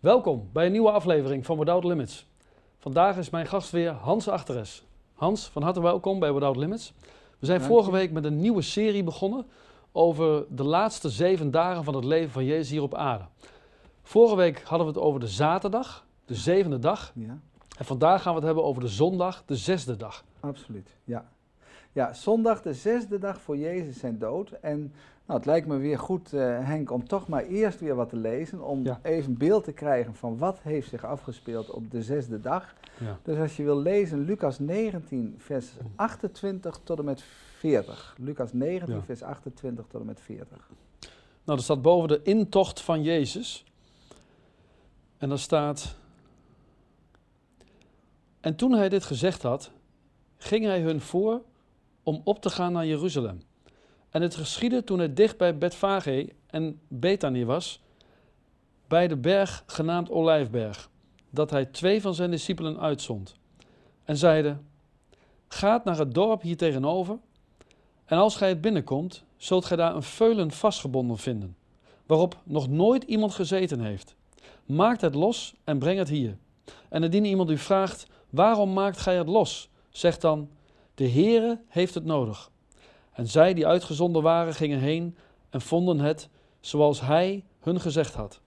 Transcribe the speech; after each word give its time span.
Welkom 0.00 0.48
bij 0.52 0.66
een 0.66 0.72
nieuwe 0.72 0.90
aflevering 0.90 1.46
van 1.46 1.58
Without 1.58 1.84
Limits. 1.84 2.26
Vandaag 2.78 3.16
is 3.16 3.30
mijn 3.30 3.46
gast 3.46 3.70
weer 3.70 3.90
Hans 3.90 4.28
Achteres. 4.28 4.84
Hans, 5.14 5.46
van 5.48 5.62
harte 5.62 5.80
welkom 5.82 6.18
bij 6.18 6.32
Without 6.32 6.56
Limits. 6.56 6.94
We 7.38 7.46
zijn 7.46 7.58
Dank 7.58 7.70
vorige 7.70 7.90
je. 7.90 7.96
week 7.96 8.12
met 8.12 8.24
een 8.24 8.40
nieuwe 8.40 8.62
serie 8.62 9.04
begonnen 9.04 9.46
over 9.92 10.44
de 10.56 10.64
laatste 10.64 11.08
zeven 11.08 11.50
dagen 11.50 11.84
van 11.84 11.94
het 11.94 12.04
leven 12.04 12.30
van 12.30 12.44
Jezus 12.44 12.70
hier 12.70 12.82
op 12.82 12.94
aarde. 12.94 13.24
Vorige 14.02 14.36
week 14.36 14.62
hadden 14.62 14.86
we 14.86 14.92
het 14.92 15.02
over 15.02 15.20
de 15.20 15.28
zaterdag, 15.28 16.06
de 16.24 16.34
zevende 16.34 16.78
dag. 16.78 17.12
Ja, 17.14 17.38
En 17.78 17.84
vandaag 17.84 18.22
gaan 18.22 18.32
we 18.32 18.38
het 18.38 18.46
hebben 18.46 18.64
over 18.64 18.82
de 18.82 18.88
zondag, 18.88 19.42
de 19.46 19.56
zesde 19.56 19.96
dag. 19.96 20.24
absoluut. 20.40 20.96
Ja. 21.04 21.28
ja, 21.92 22.12
zondag 22.12 22.62
de 22.62 22.74
zesde 22.74 23.18
dag 23.18 23.40
voor 23.40 23.56
Jezus 23.56 23.98
zijn 23.98 24.18
dood. 24.18 24.50
En 24.50 24.92
nou, 25.28 25.38
het 25.40 25.46
lijkt 25.48 25.66
me 25.66 25.76
weer 25.76 25.98
goed, 25.98 26.32
eh, 26.32 26.40
Henk, 26.66 26.90
om 26.90 27.08
toch 27.08 27.28
maar 27.28 27.44
eerst 27.44 27.80
weer 27.80 27.94
wat 27.94 28.08
te 28.08 28.16
lezen. 28.16 28.62
Om 28.64 28.84
Ja. 28.84 29.00
even 29.02 29.36
beeld 29.38 29.64
te 29.64 29.72
krijgen 29.72 30.14
van 30.14 30.38
wat 30.38 30.58
heeft 30.62 30.88
zich 30.88 31.04
afgespeeld 31.04 31.70
op 31.70 31.90
de 31.90 32.02
zesde 32.02 32.40
dag. 32.40 32.74
Ja. 33.00 33.06
Dus 33.22 33.34
Dus 33.34 33.38
als 33.38 33.56
je 33.56 33.62
wil 33.62 33.80
lezen, 33.80 34.18
Lucas 34.24 34.58
19, 34.58 35.34
vers 35.38 35.66
28 35.96 36.80
tot 36.84 36.98
en 36.98 37.04
met 37.04 37.22
40. 37.58 38.14
Lucas 38.18 38.52
19, 38.52 38.94
Ja. 38.96 39.02
vers 39.02 39.22
28 39.22 39.84
tot 39.88 40.00
en 40.00 40.06
met 40.06 40.20
40. 40.20 40.70
Nou, 41.44 41.58
er 41.58 41.64
staat 41.64 41.82
boven 41.82 42.08
de 42.08 42.20
intocht 42.22 42.80
van 42.80 43.02
Jezus. 43.02 43.64
En 45.18 45.28
daar 45.28 45.38
staat. 45.38 45.96
En 48.40 48.56
toen 48.56 48.72
hij 48.72 48.88
dit 48.88 49.04
gezegd 49.04 49.42
had, 49.42 49.70
ging 50.36 50.64
hij 50.64 50.80
hun 50.80 51.00
voor 51.00 51.42
om 52.02 52.20
op 52.24 52.42
te 52.42 52.50
gaan 52.50 52.72
naar 52.72 52.86
Jeruzalem. 52.86 53.40
En 54.10 54.22
het 54.22 54.34
geschiedde 54.34 54.84
toen 54.84 54.98
hij 54.98 55.14
dicht 55.14 55.36
bij 55.36 55.58
Betfage 55.58 56.32
en 56.46 56.80
Bethanië 56.88 57.44
was, 57.44 57.82
bij 58.86 59.08
de 59.08 59.16
berg 59.16 59.62
genaamd 59.66 60.10
Olijfberg, 60.10 60.90
dat 61.30 61.50
hij 61.50 61.64
twee 61.64 62.00
van 62.00 62.14
zijn 62.14 62.30
discipelen 62.30 62.80
uitzond. 62.80 63.34
En 64.04 64.16
zeide: 64.16 64.56
Gaat 65.48 65.84
naar 65.84 65.98
het 65.98 66.14
dorp 66.14 66.42
hier 66.42 66.56
tegenover, 66.56 67.18
en 68.04 68.18
als 68.18 68.36
gij 68.36 68.48
het 68.48 68.60
binnenkomt, 68.60 69.24
zult 69.36 69.64
gij 69.64 69.76
daar 69.76 69.94
een 69.94 70.02
veulen 70.02 70.50
vastgebonden 70.50 71.18
vinden, 71.18 71.56
waarop 72.06 72.36
nog 72.44 72.68
nooit 72.68 73.02
iemand 73.02 73.34
gezeten 73.34 73.80
heeft. 73.80 74.16
Maakt 74.66 75.00
het 75.00 75.14
los 75.14 75.54
en 75.64 75.78
breng 75.78 75.98
het 75.98 76.08
hier. 76.08 76.36
En 76.88 77.02
indien 77.02 77.24
iemand 77.24 77.50
u 77.50 77.58
vraagt, 77.58 78.06
waarom 78.30 78.72
maakt 78.72 78.98
gij 78.98 79.16
het 79.16 79.28
los? 79.28 79.70
Zeg 79.90 80.18
dan, 80.18 80.50
de 80.94 81.08
Heere 81.10 81.60
heeft 81.68 81.94
het 81.94 82.04
nodig. 82.04 82.50
En 83.18 83.26
zij 83.26 83.54
die 83.54 83.66
uitgezonden 83.66 84.22
waren, 84.22 84.54
gingen 84.54 84.78
heen 84.78 85.16
en 85.50 85.60
vonden 85.60 85.98
het 86.00 86.28
zoals 86.60 87.00
hij 87.00 87.44
hun 87.60 87.80
gezegd 87.80 88.14
had. 88.14 88.40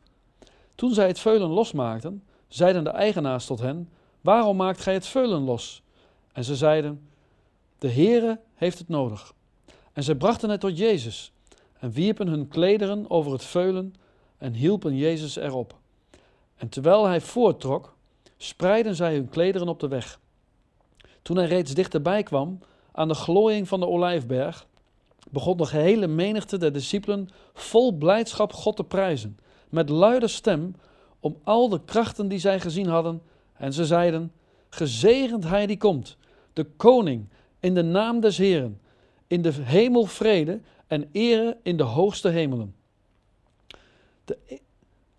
Toen 0.75 0.93
zij 0.93 1.07
het 1.07 1.19
veulen 1.19 1.49
losmaakten, 1.49 2.23
zeiden 2.47 2.83
de 2.83 2.89
eigenaars 2.89 3.45
tot 3.45 3.59
hen, 3.59 3.89
waarom 4.21 4.57
maakt 4.57 4.81
gij 4.81 4.93
het 4.93 5.05
veulen 5.05 5.41
los? 5.41 5.83
En 6.31 6.43
ze 6.43 6.55
zeiden, 6.55 7.07
de 7.77 7.89
Heere 7.89 8.39
heeft 8.55 8.77
het 8.77 8.87
nodig. 8.87 9.33
En 9.93 10.03
zij 10.03 10.15
brachten 10.15 10.49
het 10.49 10.59
tot 10.59 10.77
Jezus 10.77 11.31
en 11.79 11.91
wierpen 11.91 12.27
hun 12.27 12.47
klederen 12.47 13.09
over 13.09 13.31
het 13.31 13.43
veulen 13.43 13.93
en 14.37 14.53
hielpen 14.53 14.97
Jezus 14.97 15.35
erop. 15.35 15.75
En 16.55 16.69
terwijl 16.69 17.05
hij 17.05 17.21
voorttrok, 17.21 17.95
spreidden 18.37 18.95
zij 18.95 19.13
hun 19.13 19.29
klederen 19.29 19.67
op 19.67 19.79
de 19.79 19.87
weg. 19.87 20.19
Toen 21.21 21.37
hij 21.37 21.47
reeds 21.47 21.73
dichterbij 21.73 22.23
kwam, 22.23 22.59
aan 22.91 23.07
de 23.07 23.13
glooiing 23.13 23.67
van 23.67 23.79
de 23.79 23.87
olijfberg, 23.87 24.67
begon 25.29 25.57
de 25.57 25.65
gehele 25.65 26.07
menigte 26.07 26.57
der 26.57 26.73
discipelen 26.73 27.29
vol 27.53 27.91
blijdschap 27.91 28.53
God 28.53 28.75
te 28.75 28.83
prijzen, 28.83 29.37
met 29.69 29.89
luide 29.89 30.27
stem, 30.27 30.75
om 31.19 31.37
al 31.43 31.69
de 31.69 31.81
krachten 31.85 32.27
die 32.27 32.39
zij 32.39 32.59
gezien 32.59 32.87
hadden. 32.87 33.21
En 33.53 33.73
ze 33.73 33.85
zeiden, 33.85 34.31
gezegend 34.69 35.43
hij 35.43 35.65
die 35.65 35.77
komt, 35.77 36.17
de 36.53 36.63
koning, 36.63 37.27
in 37.59 37.73
de 37.73 37.83
naam 37.83 38.19
des 38.19 38.37
Heeren, 38.37 38.81
in 39.27 39.41
de 39.41 39.51
hemel 39.53 40.05
vrede 40.05 40.59
en 40.87 41.09
ere 41.11 41.57
in 41.63 41.77
de 41.77 41.83
hoogste 41.83 42.29
hemelen. 42.29 42.75
De, 44.25 44.37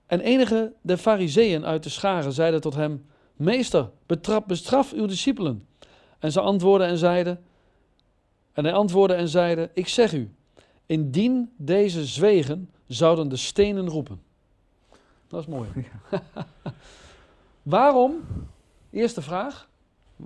en 0.06 0.21
enige 0.21 0.72
der 0.81 0.97
fariseeën 0.97 1.65
uit 1.65 1.83
de 1.83 1.89
scharen 1.89 2.33
zeiden 2.33 2.60
tot 2.60 2.75
hem, 2.75 3.04
Meester, 3.37 3.91
betrap, 4.06 4.49
bestraf 4.49 4.93
uw 4.93 5.06
discipelen. 5.06 5.66
En 6.19 6.33
ze 6.33 6.41
antwoordden 6.41 6.89
en 6.89 6.99
zeiden, 6.99 7.44
en 8.53 8.65
hij 8.65 8.73
antwoordde 8.73 9.17
en 9.17 9.29
zeide, 9.29 9.71
ik 9.75 9.89
zeg 9.89 10.13
u, 10.13 10.35
indien 10.87 11.53
deze 11.57 12.07
zwegen, 12.07 12.71
zouden 12.87 13.29
de 13.29 13.37
stenen 13.37 13.89
roepen. 13.89 14.23
Dat 15.29 15.41
is 15.41 15.47
mooi. 15.47 15.69
Waarom, 17.63 18.21
eerste 18.91 19.23
vraag, 19.23 19.69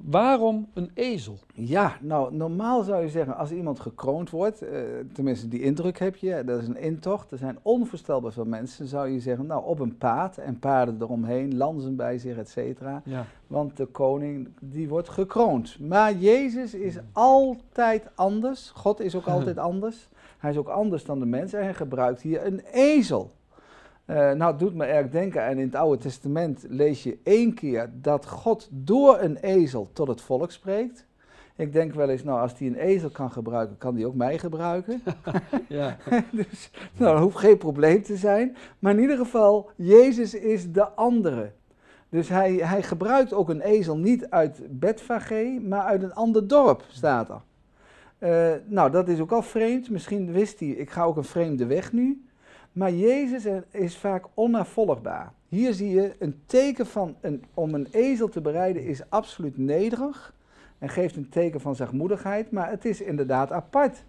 waarom 0.05 0.69
een 0.75 0.91
ezel? 0.95 1.39
Ja, 1.55 1.97
nou 2.01 2.35
normaal 2.35 2.83
zou 2.83 3.03
je 3.03 3.09
zeggen 3.09 3.37
als 3.37 3.51
iemand 3.51 3.81
gekroond 3.81 4.31
wordt, 4.31 4.63
eh, 4.63 4.81
tenminste 5.13 5.49
die 5.49 5.61
indruk 5.61 5.99
heb 5.99 6.17
je, 6.17 6.43
dat 6.45 6.61
is 6.61 6.69
een 6.69 6.77
intocht, 6.77 7.31
er 7.31 7.39
zijn 7.39 7.59
onvoorstelbaar 7.63 8.33
veel 8.33 8.45
mensen, 8.45 8.87
zou 8.87 9.09
je 9.09 9.21
zeggen, 9.21 9.47
nou 9.47 9.65
op 9.65 9.79
een 9.79 9.99
paard 9.99 10.39
en 10.39 10.59
paarden 10.59 10.97
eromheen, 11.01 11.57
lanzen 11.57 11.97
bij 11.97 12.19
zich, 12.19 12.37
et 12.37 12.49
cetera. 12.49 13.03
Ja, 13.05 13.27
Want 13.47 13.77
de 13.77 13.87
koning, 13.87 14.49
die 14.61 14.89
wordt 14.89 15.09
gekroond. 15.09 15.79
Maar 15.81 16.15
Jezus 16.15 16.75
is 16.75 16.99
altijd 17.13 18.09
anders, 18.15 18.71
God 18.75 19.01
is 19.01 19.15
ook 19.15 19.27
altijd 19.37 19.59
anders. 19.59 20.09
Hij 20.39 20.51
is 20.51 20.57
ook 20.57 20.69
anders 20.69 21.05
dan 21.05 21.19
de 21.19 21.27
mens 21.27 21.53
en 21.53 21.63
hij 21.63 21.75
gebruikt 21.75 22.21
hier 22.21 22.47
een 22.47 22.61
ezel. 22.73 23.35
Eh, 24.07 24.17
nou, 24.17 24.51
het 24.51 24.59
doet 24.59 24.75
me 24.75 24.85
erg 24.85 25.09
denken, 25.09 25.45
en 25.45 25.59
in 25.59 25.67
het 25.67 25.75
Oude 25.75 26.03
Testament 26.03 26.65
lees 26.69 27.03
je 27.03 27.19
één 27.23 27.55
keer 27.55 27.91
dat 27.93 28.27
God 28.27 28.69
door 28.73 29.19
een 29.21 29.37
ezel 29.37 29.91
tot 29.93 30.09
het 30.09 30.21
volk 30.21 30.51
spreekt. 30.51 31.07
Ik 31.57 31.73
denk 31.73 31.95
wel 31.95 32.09
eens, 32.09 32.25
nou, 32.25 32.41
als 32.41 32.59
hij 32.59 32.69
een 32.69 32.77
ezel 32.77 33.11
kan 33.11 33.31
gebruiken, 33.31 33.79
kan 33.79 33.95
hij 33.95 34.05
ook 34.05 34.15
mij 34.15 34.39
gebruiken. 34.39 35.03
ja, 35.69 35.97
dus 36.31 36.71
nou, 36.97 37.13
dat 37.13 37.23
hoeft 37.23 37.37
geen 37.37 37.59
probleem 37.59 38.03
te 38.03 38.17
zijn. 38.17 38.57
Maar 38.79 38.93
in 38.93 39.01
ieder 39.01 39.17
geval, 39.17 39.71
Jezus 39.77 40.35
is 40.35 40.73
de 40.73 40.89
andere. 40.89 41.51
Dus 42.09 42.29
hij, 42.29 42.53
hij 42.55 42.83
gebruikt 42.83 43.33
ook 43.33 43.49
een 43.49 43.61
ezel 43.61 43.97
niet 43.97 44.31
uit 44.31 44.61
Betfage, 44.71 45.61
maar 45.63 45.83
uit 45.83 46.03
een 46.03 46.15
ander 46.15 46.49
dorp, 46.49 46.85
staat 46.89 47.29
er. 47.29 47.41
Eh, 48.19 48.61
nou, 48.67 48.91
dat 48.91 49.09
is 49.09 49.21
ook 49.21 49.33
al 49.33 49.43
vreemd. 49.43 49.91
Misschien 49.91 50.33
wist 50.33 50.61
hij, 50.61 50.69
ik 50.69 50.91
ga 50.91 51.05
ook 51.05 51.17
een 51.17 51.25
vreemde 51.25 51.67
weg 51.67 51.93
nu. 51.93 52.26
Maar 52.77 52.93
Jezus 52.93 53.47
is 53.71 53.97
vaak 53.97 54.25
onnavolgbaar. 54.35 55.33
Hier 55.49 55.73
zie 55.75 55.91
je 55.91 56.15
een 56.19 56.41
teken 56.47 56.87
van, 56.87 57.17
een, 57.21 57.45
om 57.55 57.75
een 57.75 57.89
ezel 57.91 58.29
te 58.29 58.41
bereiden 58.41 58.85
is 58.85 59.11
absoluut 59.11 59.59
nederig. 59.59 60.35
En 60.79 60.89
geeft 60.89 61.17
een 61.17 61.29
teken 61.29 61.61
van 61.61 61.75
zachtmoedigheid, 61.77 62.51
maar 62.51 62.71
het 62.71 62.85
is 62.85 63.01
inderdaad 63.01 63.53
apart. 63.53 64.05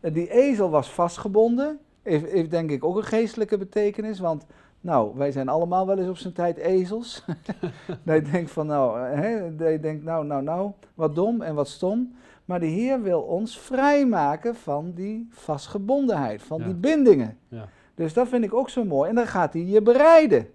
Die 0.00 0.30
ezel 0.30 0.70
was 0.70 0.90
vastgebonden, 0.90 1.78
heeft, 2.02 2.30
heeft 2.30 2.50
denk 2.50 2.70
ik 2.70 2.84
ook 2.84 2.96
een 2.96 3.04
geestelijke 3.04 3.58
betekenis, 3.58 4.18
want 4.18 4.46
nou, 4.80 5.12
wij 5.16 5.32
zijn 5.32 5.48
allemaal 5.48 5.86
wel 5.86 5.98
eens 5.98 6.08
op 6.08 6.16
zijn 6.16 6.32
tijd 6.34 6.56
ezels. 6.56 7.24
dat 8.04 8.14
je 8.16 8.30
denkt 8.30 8.50
van 8.50 8.66
nou, 8.66 8.98
hè, 9.00 9.56
dat 9.56 9.70
je 9.70 9.80
denkt 9.80 10.04
nou, 10.04 10.26
nou, 10.26 10.42
nou, 10.42 10.70
wat 10.94 11.14
dom 11.14 11.42
en 11.42 11.54
wat 11.54 11.68
stom. 11.68 12.14
Maar 12.44 12.60
de 12.60 12.66
Heer 12.66 13.02
wil 13.02 13.20
ons 13.20 13.58
vrijmaken 13.58 14.54
van 14.54 14.92
die 14.94 15.28
vastgebondenheid, 15.30 16.42
van 16.42 16.58
Ja. 16.58 16.64
die 16.64 16.74
bindingen. 16.74 17.38
ja. 17.48 17.68
Dus 17.98 18.12
dat 18.12 18.28
vind 18.28 18.44
ik 18.44 18.54
ook 18.54 18.70
zo 18.70 18.84
mooi. 18.84 19.08
En 19.08 19.14
dan 19.14 19.26
gaat 19.26 19.52
hij 19.52 19.62
je 19.62 19.82
bereiden. 19.82 20.48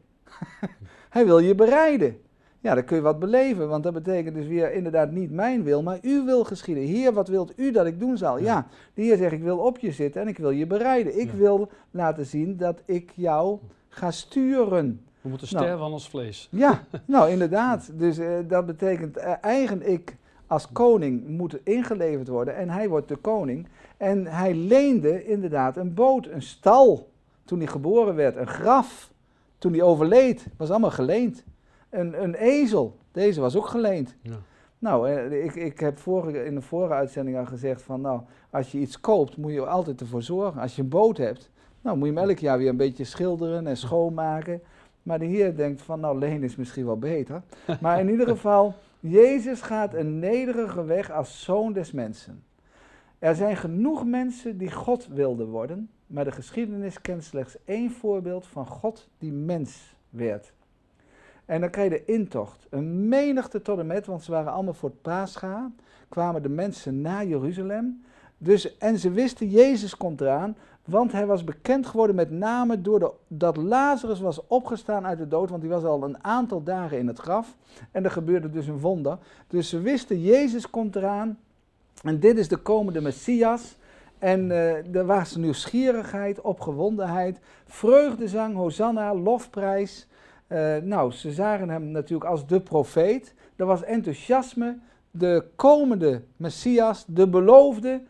hij 1.10 1.26
wil 1.26 1.40
je 1.40 1.56
bereiden. 1.56 2.18
Ja, 2.60 2.74
dan 2.76 2.84
kun 2.84 2.96
je 2.96 3.02
wat 3.02 3.20
beleven, 3.20 3.68
want 3.70 3.84
dat 3.84 3.94
betekent 3.94 4.36
dus 4.36 4.48
weer 4.48 4.74
inderdaad 4.74 5.12
niet 5.12 5.32
mijn 5.32 5.64
wil, 5.64 5.84
maar 5.84 5.98
uw 6.02 6.26
wil 6.26 6.44
geschieden. 6.44 6.84
Heer, 6.84 7.14
wat 7.14 7.28
wilt 7.28 7.54
u 7.56 7.72
dat 7.72 7.86
ik 7.86 8.00
doen 8.00 8.18
zal? 8.18 8.38
Ja. 8.38 8.44
Ja, 8.44 8.68
de 8.94 9.02
Heer 9.02 9.18
zegt, 9.18 9.32
ik 9.32 9.44
wil 9.44 9.58
op 9.58 9.78
je 9.78 9.92
zitten 9.92 10.22
en 10.22 10.28
ik 10.28 10.38
wil 10.38 10.50
je 10.50 10.68
bereiden. 10.68 11.20
Ik 11.20 11.32
Ja. 11.32 11.38
wil 11.38 11.70
laten 11.92 12.26
zien 12.26 12.58
dat 12.58 12.82
ik 12.86 13.12
jou 13.16 13.58
ga 13.90 14.12
sturen. 14.12 15.02
We 15.22 15.30
moeten 15.30 15.48
Nou. 15.52 15.64
sterven 15.64 15.86
aan 15.86 15.92
ons 15.92 16.10
vlees. 16.10 16.48
Ja, 16.64 16.84
nou 17.06 17.30
inderdaad. 17.30 17.92
Dus 17.94 18.18
eh, 18.18 18.28
dat 18.48 18.66
betekent 18.66 19.18
eh, 19.18 19.34
eigen 19.42 19.90
ik 19.92 20.16
als 20.48 20.72
koning 20.72 21.28
moet 21.28 21.58
ingeleverd 21.64 22.28
worden 22.28 22.56
en 22.56 22.70
hij 22.70 22.90
wordt 22.90 23.08
de 23.08 23.16
koning. 23.16 23.68
En 23.98 24.26
hij 24.28 24.54
leende 24.54 25.26
inderdaad 25.26 25.78
een 25.78 25.94
boot, 25.94 26.28
een 26.28 26.42
stal 26.42 27.12
toen 27.46 27.58
hij 27.58 27.68
geboren 27.68 28.16
werd, 28.16 28.36
een 28.36 28.48
graf 28.48 29.12
toen 29.58 29.72
hij 29.72 29.82
overleed, 29.82 30.48
was 30.58 30.70
allemaal 30.70 30.92
geleend. 30.92 31.44
Een, 31.90 32.24
een 32.24 32.36
ezel, 32.36 32.98
deze 33.12 33.42
was 33.42 33.56
ook 33.56 33.68
geleend. 33.68 34.16
Ja. 34.22 34.36
Nou, 34.80 35.10
eh, 35.10 35.44
ik, 35.44 35.56
ik 35.56 35.80
heb 35.80 36.00
vorige, 36.00 36.46
in 36.46 36.56
de 36.56 36.62
vorige 36.62 36.94
uitzending 36.94 37.38
al 37.38 37.46
gezegd 37.46 37.82
van, 37.82 38.02
nou, 38.02 38.22
als 38.50 38.72
je 38.72 38.80
iets 38.80 39.00
koopt, 39.00 39.38
moet 39.38 39.52
je 39.52 39.62
er 39.62 39.68
altijd 39.68 40.02
ervoor 40.02 40.22
zorgen. 40.22 40.62
Als 40.62 40.76
je 40.76 40.82
een 40.82 40.90
boot 40.90 41.18
hebt, 41.18 41.50
nou, 41.82 41.98
moet 41.98 42.08
je 42.08 42.14
hem 42.14 42.30
elk 42.30 42.38
jaar 42.38 42.58
weer 42.58 42.70
een 42.70 42.78
beetje 42.78 43.04
schilderen 43.04 43.68
en 43.68 43.78
schoonmaken. 43.78 44.62
Maar 45.04 45.20
de 45.20 45.26
Heer 45.26 45.56
denkt 45.56 45.82
van, 45.82 46.00
nou, 46.00 46.20
leen 46.20 46.44
is 46.44 46.56
misschien 46.56 46.86
wel 46.86 46.98
beter. 46.98 47.42
Maar 47.82 48.00
in 48.00 48.10
ieder 48.10 48.28
geval, 48.28 48.74
Jezus 49.00 49.62
gaat 49.62 49.94
een 49.94 50.20
nederige 50.20 50.84
weg 50.84 51.12
als 51.12 51.44
zoon 51.44 51.74
des 51.74 51.92
mensen. 51.92 52.44
Er 53.20 53.36
zijn 53.36 53.58
genoeg 53.58 54.06
mensen 54.06 54.58
die 54.58 54.72
God 54.72 55.08
wilden 55.08 55.48
worden, 55.48 55.90
maar 56.14 56.24
de 56.24 56.32
geschiedenis 56.32 57.02
kent 57.02 57.24
slechts 57.24 57.58
één 57.66 57.92
voorbeeld 57.92 58.48
van 58.48 58.66
God 58.66 59.08
die 59.18 59.32
mens 59.32 59.96
werd. 60.10 60.54
En 61.46 61.62
dan 61.62 61.70
krijg 61.70 61.92
je 61.92 61.98
de 61.98 62.14
intocht. 62.14 62.68
Een 62.70 63.08
menigte 63.08 63.62
tot 63.62 63.80
en 63.80 63.88
met, 63.88 64.06
want 64.06 64.24
ze 64.24 64.32
waren 64.32 64.52
allemaal 64.52 64.74
voor 64.74 64.90
het 64.90 65.02
paascha. 65.02 65.72
Kwamen 66.10 66.42
de 66.42 66.50
mensen 66.50 67.02
naar 67.02 67.26
Jeruzalem. 67.26 68.04
Dus, 68.38 68.78
en 68.78 69.00
ze 69.00 69.12
wisten, 69.12 69.50
Jezus 69.50 69.98
komt 69.98 70.22
eraan. 70.22 70.56
Want 70.86 71.12
hij 71.12 71.26
was 71.26 71.44
bekend 71.44 71.86
geworden 71.86 72.16
met 72.16 72.32
name 72.32 72.82
door 72.82 73.00
de, 73.00 73.12
dat 73.28 73.58
Lazarus 73.58 74.20
was 74.20 74.48
opgestaan 74.48 75.06
uit 75.06 75.18
de 75.18 75.28
dood. 75.28 75.50
Want 75.50 75.62
die 75.62 75.72
was 75.72 75.84
al 75.84 76.04
een 76.04 76.24
aantal 76.24 76.64
dagen 76.64 76.98
in 76.98 77.08
het 77.08 77.20
graf. 77.20 77.56
En 77.92 78.04
er 78.04 78.12
gebeurde 78.12 78.50
dus 78.50 78.68
een 78.68 78.80
wonder. 78.80 79.18
Dus 79.48 79.70
ze 79.70 79.80
wisten, 79.80 80.22
Jezus 80.22 80.70
komt 80.70 80.96
eraan. 80.96 81.40
En 82.04 82.20
dit 82.20 82.38
is 82.38 82.48
de 82.48 82.58
komende 82.58 83.02
Messias. 83.02 83.76
En 84.24 84.50
uh, 84.50 84.96
er 84.96 85.06
was 85.06 85.36
nieuwsgierigheid, 85.36 86.42
opgewondenheid, 86.42 87.40
vreugdezang, 87.66 88.56
hosanna, 88.56 89.16
lofprijs. 89.16 90.08
Uh, 90.48 90.76
nou, 90.78 91.12
ze 91.12 91.32
zagen 91.32 91.70
hem 91.70 91.92
natuurlijk 91.92 92.30
als 92.30 92.48
de 92.48 92.62
profeet. 92.62 93.34
Er 93.56 93.66
was 93.66 93.84
enthousiasme, 93.84 94.78
de 95.12 95.46
komende 95.56 96.22
Messias, 96.38 97.06
de 97.08 97.28
beloofde. 97.28 98.02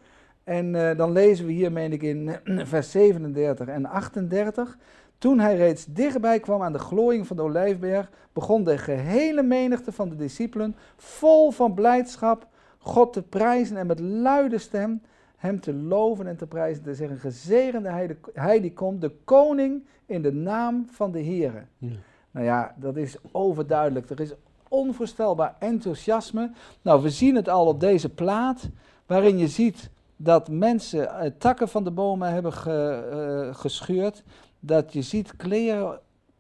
En 0.44 0.74
uh, 0.74 0.98
dan 0.98 1.12
lezen 1.12 1.46
we 1.46 1.52
hier, 1.52 1.72
meen 1.72 1.94
ik, 1.94 2.02
in 2.02 2.36
vers 2.74 2.92
37 2.92 3.68
en 3.68 3.86
38. 3.86 4.78
Toen 5.18 5.40
hij 5.40 5.56
reeds 5.56 5.86
dichtbij 5.86 6.40
kwam 6.40 6.62
aan 6.62 6.74
de 6.74 6.80
glooiing 6.80 7.28
van 7.28 7.36
de 7.36 7.44
olijfberg, 7.44 8.10
begon 8.34 8.64
de 8.64 8.78
gehele 8.78 9.44
menigte 9.44 9.92
van 9.92 10.10
de 10.10 10.16
discipelen 10.16 10.76
vol 10.96 11.52
van 11.52 11.74
blijdschap 11.74 12.48
God 12.78 13.14
te 13.14 13.22
prijzen 13.22 13.78
en 13.78 13.88
met 13.88 14.00
luide 14.00 14.58
stem 14.58 15.02
hem 15.44 15.60
te 15.60 15.74
loven 15.74 16.28
en 16.28 16.38
te 16.38 16.48
prijzen, 16.48 16.84
te 16.84 16.96
zeggen, 16.96 17.18
gezegende 17.18 17.90
hij, 17.90 18.08
de, 18.08 18.16
hij 18.34 18.62
die 18.62 18.74
komt, 18.74 19.02
de 19.02 19.12
koning 19.24 19.84
in 20.06 20.22
de 20.22 20.34
naam 20.34 20.88
van 20.90 21.12
de 21.12 21.20
Heer. 21.20 21.68
Ja. 21.78 21.90
Nou 22.32 22.46
ja, 22.46 22.76
dat 22.78 22.98
is 22.98 23.16
overduidelijk. 23.32 24.10
Er 24.10 24.20
is 24.20 24.34
onvoorstelbaar 24.68 25.56
enthousiasme. 25.60 26.52
Nou, 26.82 27.02
we 27.02 27.10
zien 27.10 27.36
het 27.36 27.50
al 27.50 27.68
op 27.68 27.80
deze 27.80 28.10
plaat, 28.10 28.70
waarin 29.06 29.38
je 29.38 29.48
ziet 29.48 29.90
dat 30.16 30.50
mensen 30.50 31.04
uh, 31.04 31.32
takken 31.38 31.68
van 31.68 31.84
de 31.84 31.92
bomen 31.92 32.32
hebben 32.32 32.54
ge, 32.54 33.48
uh, 33.50 33.56
gescheurd. 33.56 34.24
Dat 34.60 34.94
je 34.94 35.02
ziet 35.02 35.36
kleren 35.36 36.00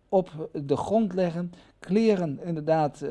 op 0.09 0.49
de 0.51 0.77
grond 0.77 1.13
leggen, 1.13 1.53
kleren 1.79 2.39
inderdaad 2.44 3.01
uh, 3.03 3.09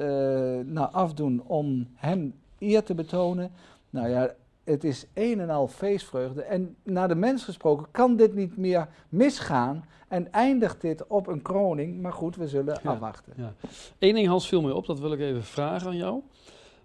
nou, 0.65 0.93
afdoen 0.93 1.43
om 1.47 1.89
hem 1.95 2.35
eer 2.59 2.83
te 2.83 2.95
betonen. 2.95 3.51
Nou 3.91 4.09
ja, 4.09 4.35
het 4.65 4.85
is 4.85 5.07
een 5.15 5.41
en 5.41 5.51
al 5.51 5.69
feestvreugde. 5.69 6.43
En 6.43 6.77
naar 6.83 7.09
de 7.09 7.15
mens 7.15 7.45
gesproken 7.45 7.87
kan 7.91 8.17
dit 8.17 8.35
niet 8.35 8.57
meer 8.57 8.89
misgaan. 9.09 9.85
En 10.09 10.33
eindigt 10.33 10.81
dit 10.81 11.07
op 11.07 11.27
een 11.27 11.43
kroning. 11.43 12.01
Maar 12.01 12.13
goed, 12.13 12.37
we 12.37 12.49
zullen 12.49 12.79
ja, 12.83 12.91
afwachten. 12.91 13.33
Ja. 13.37 13.53
Eén 13.99 14.15
ding, 14.15 14.27
Hans, 14.29 14.49
viel 14.49 14.63
mij 14.63 14.73
op. 14.73 14.87
Dat 14.87 15.01
wil 15.01 15.13
ik 15.13 15.21
even 15.21 15.45
vragen 15.45 15.89
aan 15.89 15.97
jou. 15.97 16.21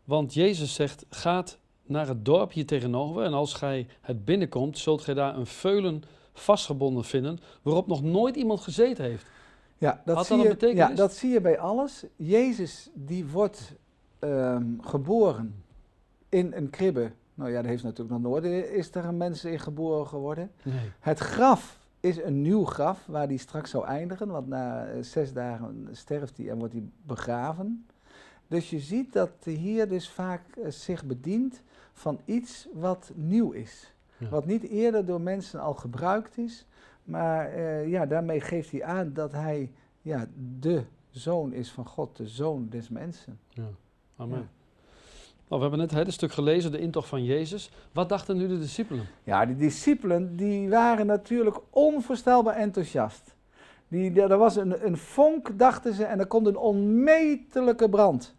Want 0.03 0.33
Jezus 0.33 0.73
zegt, 0.73 1.05
gaat 1.09 1.57
naar 1.85 2.07
het 2.07 2.25
dorp 2.25 2.51
hier 2.51 2.65
tegenover. 2.65 3.23
En 3.23 3.33
als 3.33 3.53
gij 3.53 3.87
het 4.01 4.25
binnenkomt, 4.25 4.77
zult 4.77 5.01
gij 5.01 5.13
daar 5.13 5.35
een 5.35 5.45
veulen 5.45 6.03
vastgebonden 6.33 7.03
vinden. 7.03 7.39
Waarop 7.61 7.87
nog 7.87 8.03
nooit 8.03 8.35
iemand 8.35 8.59
gezeten 8.59 9.03
heeft. 9.03 9.25
Ja, 9.77 10.01
dat, 10.05 10.15
Had 10.15 10.25
zie, 10.25 10.43
dat 10.43 10.59
je, 10.59 10.75
ja, 10.75 10.89
dat 10.89 11.13
zie 11.13 11.29
je 11.29 11.41
bij 11.41 11.59
alles. 11.59 12.05
Jezus 12.15 12.89
die 12.93 13.25
wordt 13.25 13.73
um, 14.19 14.77
geboren 14.81 15.63
in 16.29 16.53
een 16.55 16.69
kribbe. 16.69 17.11
Nou 17.37 17.51
ja, 17.51 17.61
dat 17.61 17.65
heeft 17.65 17.83
natuurlijk 17.83 18.21
nog 18.21 18.31
nooit 18.31 18.43
is 18.71 18.95
er 18.95 19.05
een 19.05 19.17
mens 19.17 19.45
in 19.45 19.59
geboren 19.59 20.07
geworden. 20.07 20.51
Nee. 20.63 20.91
Het 20.99 21.19
graf 21.19 21.79
is 21.99 22.23
een 22.23 22.41
nieuw 22.41 22.65
graf 22.65 23.05
waar 23.05 23.27
die 23.27 23.37
straks 23.37 23.69
zou 23.69 23.85
eindigen, 23.85 24.27
want 24.27 24.47
na 24.47 24.93
uh, 24.93 25.03
zes 25.03 25.33
dagen 25.33 25.87
sterft 25.91 26.37
hij 26.37 26.49
en 26.49 26.57
wordt 26.57 26.73
hij 26.73 26.83
begraven. 27.05 27.85
Dus 28.47 28.69
je 28.69 28.79
ziet 28.79 29.13
dat 29.13 29.31
hier 29.43 29.89
dus 29.89 30.09
vaak 30.09 30.41
uh, 30.57 30.69
zich 30.69 31.05
bedient 31.05 31.61
van 31.93 32.19
iets 32.25 32.67
wat 32.73 33.11
nieuw 33.15 33.51
is. 33.51 33.93
Ja. 34.17 34.29
Wat 34.29 34.45
niet 34.45 34.63
eerder 34.63 35.05
door 35.05 35.21
mensen 35.21 35.59
al 35.59 35.73
gebruikt 35.73 36.37
is, 36.37 36.65
maar 37.03 37.57
uh, 37.57 37.87
ja, 37.87 38.05
daarmee 38.05 38.41
geeft 38.41 38.71
hij 38.71 38.83
aan 38.83 39.13
dat 39.13 39.31
hij 39.31 39.71
ja, 40.01 40.27
de 40.59 40.83
zoon 41.09 41.53
is 41.53 41.71
van 41.71 41.85
God, 41.85 42.17
de 42.17 42.27
zoon 42.27 42.67
des 42.69 42.89
mensen. 42.89 43.39
Ja. 43.49 43.69
Amen. 44.15 44.39
Ja. 44.39 44.56
Nou, 45.47 45.61
we 45.61 45.67
hebben 45.67 45.79
net 45.79 46.05
het 46.05 46.13
stuk 46.13 46.31
gelezen, 46.31 46.71
de 46.71 46.79
intocht 46.79 47.07
van 47.07 47.23
Jezus. 47.23 47.71
Wat 47.91 48.09
dachten 48.09 48.37
nu 48.37 48.47
de 48.47 48.59
discipelen? 48.59 49.07
Ja, 49.23 49.45
die 49.45 49.55
discipelen 49.55 50.35
die 50.35 50.69
waren 50.69 51.05
natuurlijk 51.05 51.57
onvoorstelbaar 51.69 52.55
enthousiast. 52.55 53.35
Die, 53.87 54.21
er 54.21 54.37
was 54.37 54.55
een, 54.55 54.85
een 54.85 54.97
vonk, 54.97 55.59
dachten 55.59 55.93
ze, 55.93 56.03
en 56.03 56.19
er 56.19 56.25
komt 56.25 56.47
een 56.47 56.57
onmetelijke 56.57 57.89
brand. 57.89 58.35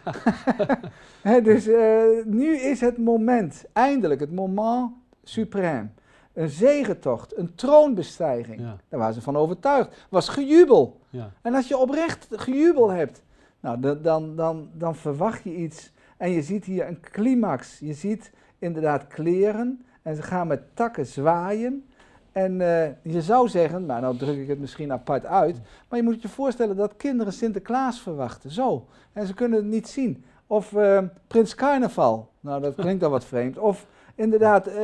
He, 1.22 1.42
dus 1.42 1.68
uh, 1.68 2.02
nu 2.24 2.56
is 2.56 2.80
het 2.80 2.98
moment, 2.98 3.64
eindelijk, 3.72 4.20
het 4.20 4.32
moment 4.32 4.90
suprême. 5.24 6.00
Een 6.32 6.48
zegentocht, 6.48 7.36
een 7.36 7.54
troonbestijging. 7.54 8.60
Ja. 8.60 8.76
Daar 8.88 9.00
waren 9.00 9.14
ze 9.14 9.20
van 9.20 9.36
overtuigd. 9.36 10.06
was 10.08 10.28
gejubel. 10.28 11.00
Ja. 11.10 11.30
En 11.42 11.54
als 11.54 11.68
je 11.68 11.76
oprecht 11.76 12.26
gejubel 12.30 12.90
hebt, 12.90 13.22
nou, 13.60 13.80
dan, 13.80 14.02
dan, 14.02 14.36
dan, 14.36 14.68
dan 14.72 14.96
verwacht 14.96 15.42
je 15.42 15.56
iets. 15.56 15.92
En 16.22 16.30
je 16.30 16.42
ziet 16.42 16.64
hier 16.64 16.86
een 16.86 17.00
climax. 17.00 17.78
Je 17.78 17.92
ziet 17.92 18.32
inderdaad 18.58 19.06
kleren. 19.06 19.84
En 20.02 20.16
ze 20.16 20.22
gaan 20.22 20.46
met 20.46 20.62
takken 20.74 21.06
zwaaien. 21.06 21.84
En 22.32 22.52
uh, 22.60 22.84
je 23.02 23.22
zou 23.22 23.48
zeggen, 23.48 23.86
nou, 23.86 24.00
nou 24.00 24.16
druk 24.16 24.38
ik 24.38 24.48
het 24.48 24.58
misschien 24.58 24.92
apart 24.92 25.26
uit. 25.26 25.60
Maar 25.88 25.98
je 25.98 26.04
moet 26.04 26.22
je 26.22 26.28
voorstellen 26.28 26.76
dat 26.76 26.96
kinderen 26.96 27.32
Sinterklaas 27.32 28.00
verwachten. 28.00 28.50
Zo. 28.50 28.86
En 29.12 29.26
ze 29.26 29.34
kunnen 29.34 29.58
het 29.58 29.68
niet 29.68 29.88
zien. 29.88 30.24
Of 30.46 30.72
uh, 30.72 30.98
Prins 31.26 31.54
Carnaval. 31.54 32.30
Nou, 32.40 32.60
dat 32.60 32.74
klinkt 32.74 33.00
dan 33.00 33.10
wat 33.10 33.24
vreemd. 33.24 33.58
Of 33.58 33.86
inderdaad, 34.14 34.68
uh, 34.68 34.74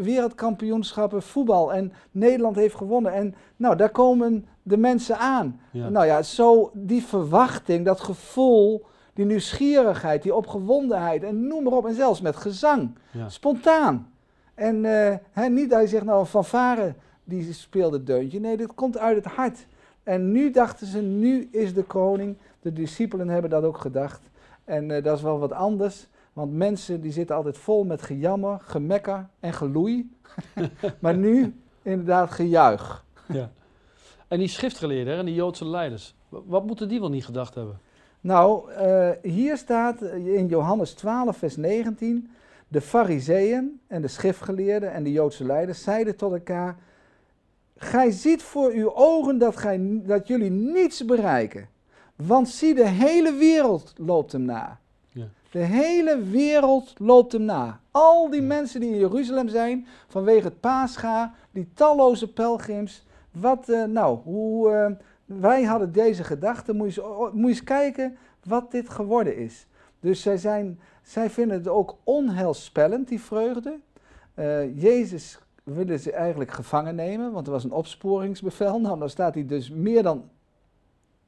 wereldkampioenschappen 0.00 1.22
voetbal. 1.22 1.72
En 1.72 1.92
Nederland 2.10 2.56
heeft 2.56 2.74
gewonnen. 2.74 3.12
En 3.12 3.34
nou, 3.56 3.76
daar 3.76 3.90
komen 3.90 4.46
de 4.62 4.76
mensen 4.76 5.18
aan. 5.18 5.60
Ja. 5.70 5.88
Nou 5.88 6.06
ja, 6.06 6.22
zo 6.22 6.70
die 6.74 7.04
verwachting, 7.04 7.84
dat 7.84 8.00
gevoel, 8.00 8.84
die 9.14 9.24
nieuwsgierigheid, 9.24 10.22
die 10.22 10.34
opgewondenheid. 10.34 11.22
En 11.22 11.46
noem 11.46 11.62
maar 11.62 11.72
op. 11.72 11.86
En 11.86 11.94
zelfs 11.94 12.20
met 12.20 12.36
gezang. 12.36 12.90
Ja. 13.10 13.28
Spontaan. 13.28 14.12
En 14.54 14.84
uh, 14.84 15.14
he, 15.32 15.48
niet 15.48 15.70
dat 15.70 15.80
je 15.80 15.88
zegt, 15.88 16.04
nou, 16.04 16.20
een 16.20 16.26
fanfare 16.26 16.94
die 17.24 17.52
speelde 17.52 18.02
deuntje. 18.02 18.40
Nee, 18.40 18.56
dit 18.56 18.74
komt 18.74 18.98
uit 18.98 19.16
het 19.16 19.34
hart. 19.34 19.66
En 20.02 20.32
nu 20.32 20.50
dachten 20.50 20.86
ze, 20.86 21.00
nu 21.00 21.48
is 21.52 21.74
de 21.74 21.82
koning. 21.82 22.36
De 22.60 22.72
discipelen 22.72 23.28
hebben 23.28 23.50
dat 23.50 23.64
ook 23.64 23.78
gedacht. 23.78 24.20
En 24.64 24.90
uh, 24.90 25.02
dat 25.02 25.16
is 25.16 25.22
wel 25.22 25.38
wat 25.38 25.52
anders. 25.52 26.06
Want 26.32 26.52
mensen 26.52 27.00
die 27.00 27.12
zitten 27.12 27.36
altijd 27.36 27.58
vol 27.58 27.84
met 27.84 28.02
gejammer, 28.02 28.58
gemekker 28.60 29.28
en 29.40 29.52
geloei. 29.52 30.10
maar 31.00 31.16
nu 31.16 31.54
inderdaad 31.82 32.30
gejuich. 32.30 33.04
Ja. 33.26 33.50
En 34.28 34.38
die 34.38 34.48
schriftgeleerden 34.48 35.18
en 35.18 35.24
die 35.24 35.34
Joodse 35.34 35.66
leiders, 35.66 36.14
wat 36.28 36.66
moeten 36.66 36.88
die 36.88 37.00
wel 37.00 37.10
niet 37.10 37.24
gedacht 37.24 37.54
hebben? 37.54 37.78
Nou, 38.24 38.72
uh, 38.72 39.10
hier 39.22 39.56
staat 39.56 40.02
in 40.02 40.46
Johannes 40.46 40.92
12, 40.92 41.36
vers 41.36 41.56
19... 41.56 42.28
De 42.74 42.80
fariseeën 42.80 43.80
en 43.86 44.02
de 44.02 44.08
schriftgeleerden 44.08 44.92
en 44.92 45.02
de 45.02 45.12
Joodse 45.12 45.44
leiders 45.44 45.82
zeiden 45.82 46.16
tot 46.16 46.32
elkaar: 46.32 46.76
Gij 47.76 48.10
ziet 48.10 48.42
voor 48.42 48.70
uw 48.70 48.94
ogen 48.94 49.38
dat, 49.38 49.56
gij, 49.56 50.00
dat 50.06 50.26
jullie 50.26 50.50
niets 50.50 51.04
bereiken. 51.04 51.68
Want 52.16 52.48
zie, 52.48 52.74
de 52.74 52.88
hele 52.88 53.32
wereld 53.32 53.92
loopt 53.96 54.32
hem 54.32 54.42
na. 54.42 54.78
Ja. 55.08 55.24
De 55.50 55.58
hele 55.58 56.22
wereld 56.22 56.94
loopt 56.98 57.32
hem 57.32 57.42
na. 57.42 57.80
Al 57.90 58.30
die 58.30 58.40
ja. 58.40 58.46
mensen 58.46 58.80
die 58.80 58.90
in 58.90 58.98
Jeruzalem 58.98 59.48
zijn, 59.48 59.86
vanwege 60.08 60.44
het 60.44 60.60
Pascha, 60.60 61.34
die 61.50 61.68
talloze 61.74 62.32
pelgrims. 62.32 63.06
Wat, 63.30 63.68
uh, 63.68 63.84
nou, 63.84 64.18
hoe, 64.24 64.70
uh, 64.70 64.96
wij 65.24 65.62
hadden 65.62 65.92
deze 65.92 66.24
gedachte, 66.24 66.72
moet 66.72 66.94
je, 66.94 67.30
eens 67.34 67.64
kijken 67.64 68.16
wat 68.42 68.70
dit 68.70 68.88
geworden 68.88 69.36
is. 69.36 69.66
Dus 70.00 70.22
zij, 70.22 70.36
zijn, 70.36 70.80
zij 71.02 71.30
vinden 71.30 71.56
het 71.56 71.68
ook 71.68 71.96
onheilspellend, 72.04 73.08
die 73.08 73.20
vreugde. 73.20 73.78
Uh, 74.34 74.82
Jezus 74.82 75.38
willen 75.62 75.98
ze 75.98 76.12
eigenlijk 76.12 76.50
gevangen 76.50 76.94
nemen, 76.94 77.32
want 77.32 77.46
er 77.46 77.52
was 77.52 77.64
een 77.64 77.72
opsporingsbevel. 77.72 78.80
Nou, 78.80 78.98
dan 78.98 79.10
staat 79.10 79.34
hij 79.34 79.46
dus 79.46 79.70
meer 79.70 80.02
dan 80.02 80.30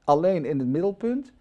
alleen 0.05 0.45
in 0.45 0.59
het 0.59 0.69
middelpunt. 0.69 1.33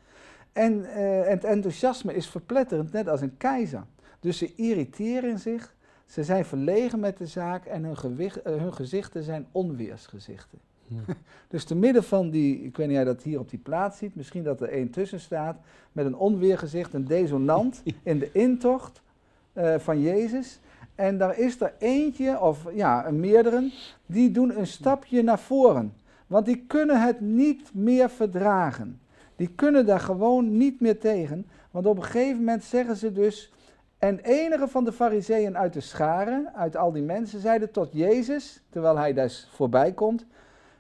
En 0.54 0.74
uh, 0.74 0.88
het 1.28 1.44
enthousiasme 1.44 2.14
is 2.14 2.28
verpletterend, 2.28 2.92
net 2.92 3.08
als 3.08 3.22
een 3.22 3.38
keizer. 3.38 3.84
Dus 4.20 4.38
ze 4.38 4.56
irriteren 4.56 5.40
zich, 5.40 5.76
ze 6.06 6.24
zijn 6.24 6.46
verlegen 6.46 7.00
met 7.00 7.18
de 7.18 7.28
zaak 7.28 7.66
en 7.66 7.84
hun, 7.84 7.98
gewicht, 7.98 8.48
uh, 8.48 8.56
hun 8.56 8.74
gezichten 8.74 9.24
zijn 9.24 9.48
onweersgezichten. 9.52 10.60
Dus 11.48 11.64
te 11.64 11.76
midden 11.76 12.04
van 12.04 12.30
die, 12.30 12.64
ik 12.64 12.78
weet 12.78 12.88
niet 12.88 12.98
of 12.98 13.04
jij 13.04 13.14
dat 13.14 13.24
hier 13.24 13.40
op 13.40 13.50
die 13.50 13.60
plaats 13.60 13.98
ziet, 13.98 14.16
misschien 14.16 14.44
dat 14.44 14.62
er 14.62 14.70
één 14.70 14.90
tussen 14.90 15.20
staat, 15.20 15.58
met 15.92 16.06
een 16.06 16.16
onweergezicht, 16.16 16.94
een 16.94 17.06
desonant 17.06 17.84
in 18.04 18.20
de 18.20 18.30
intocht 18.32 19.02
uh, 19.54 19.76
van 19.78 20.02
Jezus. 20.02 20.60
En 20.96 21.18
daar 21.18 21.40
is 21.40 21.62
er 21.62 21.74
eentje, 21.80 22.42
of 22.42 22.66
ja, 22.74 23.10
meerdere, 23.12 23.72
die 24.06 24.32
doen 24.32 24.60
een 24.60 24.68
stapje 24.68 25.24
naar 25.24 25.40
voren. 25.40 25.94
Want 26.28 26.46
die 26.46 26.64
kunnen 26.68 27.02
het 27.02 27.20
niet 27.20 27.74
meer 27.74 28.10
verdragen. 28.10 29.00
Die 29.36 29.50
kunnen 29.56 29.86
daar 29.86 30.00
gewoon 30.00 30.58
niet 30.58 30.80
meer 30.80 31.00
tegen. 31.00 31.46
Want 31.72 31.86
op 31.86 31.98
een 31.98 32.04
gegeven 32.04 32.38
moment 32.38 32.64
zeggen 32.64 32.96
ze 32.96 33.12
dus. 33.12 33.54
En 33.98 34.20
enige 34.20 34.68
van 34.68 34.84
de 34.84 34.92
fariseeën 34.92 35.58
uit 35.58 35.74
de 35.74 35.80
scharen, 35.80 36.52
uit 36.56 36.76
al 36.76 36.92
die 36.92 37.04
mensen, 37.04 37.40
zeiden 37.40 37.72
tot 37.72 37.90
Jezus, 37.92 38.64
terwijl 38.70 38.98
hij 38.98 39.14
dus 39.14 39.50
voorbij 39.52 39.92
komt. 39.92 40.26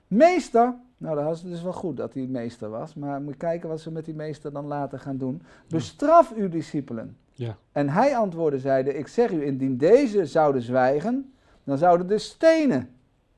Meester, 0.08 0.74
nou 0.98 1.16
dat 1.16 1.26
was 1.26 1.44
dus 1.44 1.62
wel 1.62 1.74
goed 1.74 1.98
dat 1.98 2.14
hij 2.14 2.26
meester 2.26 2.70
was, 2.70 2.94
maar 2.94 3.22
moet 3.22 3.38
kijken 3.38 3.70
wat 3.70 3.80
ze 3.80 3.92
met 3.92 4.06
die 4.06 4.14
meester 4.14 4.52
dan 4.52 4.66
later 4.66 5.00
gaan 5.00 5.18
doen. 5.18 5.42
Bestraf 5.68 6.34
uw 6.36 6.50
discipelen. 6.50 7.18
Ja. 7.34 7.58
En 7.72 7.90
hij 7.90 8.18
antwoordde, 8.18 8.60
zeide, 8.60 8.94
ik 8.94 9.08
zeg 9.08 9.32
u, 9.32 9.46
indien 9.46 9.78
deze 9.78 10.26
zouden 10.26 10.62
zwijgen, 10.62 11.34
dan 11.64 11.78
zouden 11.78 12.08
de 12.08 12.18
stenen 12.18 12.90